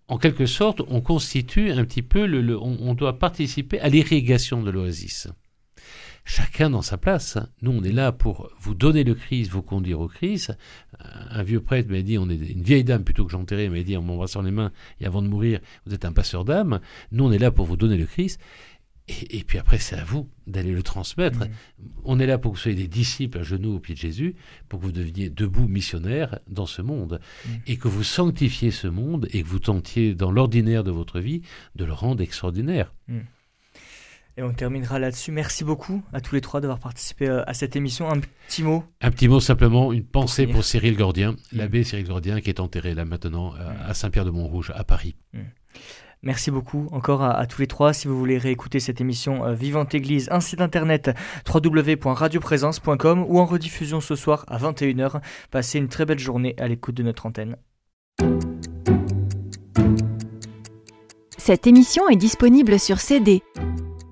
[0.08, 4.72] en quelque sorte, on constitue un petit peu le, on doit participer à l'irrigation de
[4.72, 5.28] l'oasis
[6.24, 7.38] chacun dans sa place.
[7.62, 10.56] Nous, on est là pour vous donner le Christ, vous conduire au Christ.
[11.00, 13.98] Un vieux prêtre m'a dit, on est une vieille dame plutôt que j'enterrais, m'a dit
[13.98, 16.80] en m'embrassant les mains et avant de mourir, vous êtes un passeur d'âme.
[17.12, 18.40] Nous, on est là pour vous donner le Christ.
[19.08, 21.40] Et, puis après, c'est à vous d'aller le transmettre.
[21.40, 21.50] Mmh.
[22.06, 24.36] On est là pour que vous soyez des disciples à genoux au pied de Jésus,
[24.70, 27.50] pour que vous deveniez debout missionnaires dans ce monde, mmh.
[27.68, 31.42] et que vous sanctifiez ce monde, et que vous tentiez dans l'ordinaire de votre vie
[31.76, 32.94] de le rendre extraordinaire.
[33.08, 33.20] Mmh.
[34.38, 35.32] Et on terminera là-dessus.
[35.32, 38.10] Merci beaucoup à tous les trois d'avoir participé euh, à cette émission.
[38.10, 41.36] Un petit mot Un petit mot simplement, une pensée pour, Cyril Gordien, mm.
[41.58, 43.90] l'abbé Cyril Gordien qui est enterré là maintenant euh, mm.
[43.90, 45.16] à Saint-Pierre-de-Montrouge, à Paris.
[45.34, 45.40] Mm.
[46.24, 47.94] Merci beaucoup encore à, tous les trois.
[47.94, 51.12] Si vous voulez réécouter cette émission euh, Vivante Église, un site internet
[51.52, 55.20] www.radioprésence.com ou en rediffusion ce soir à 21h.
[55.50, 57.58] Passez une très belle journée à l'écoute de notre antenne.
[61.38, 63.42] Cette émission est disponible sur CD.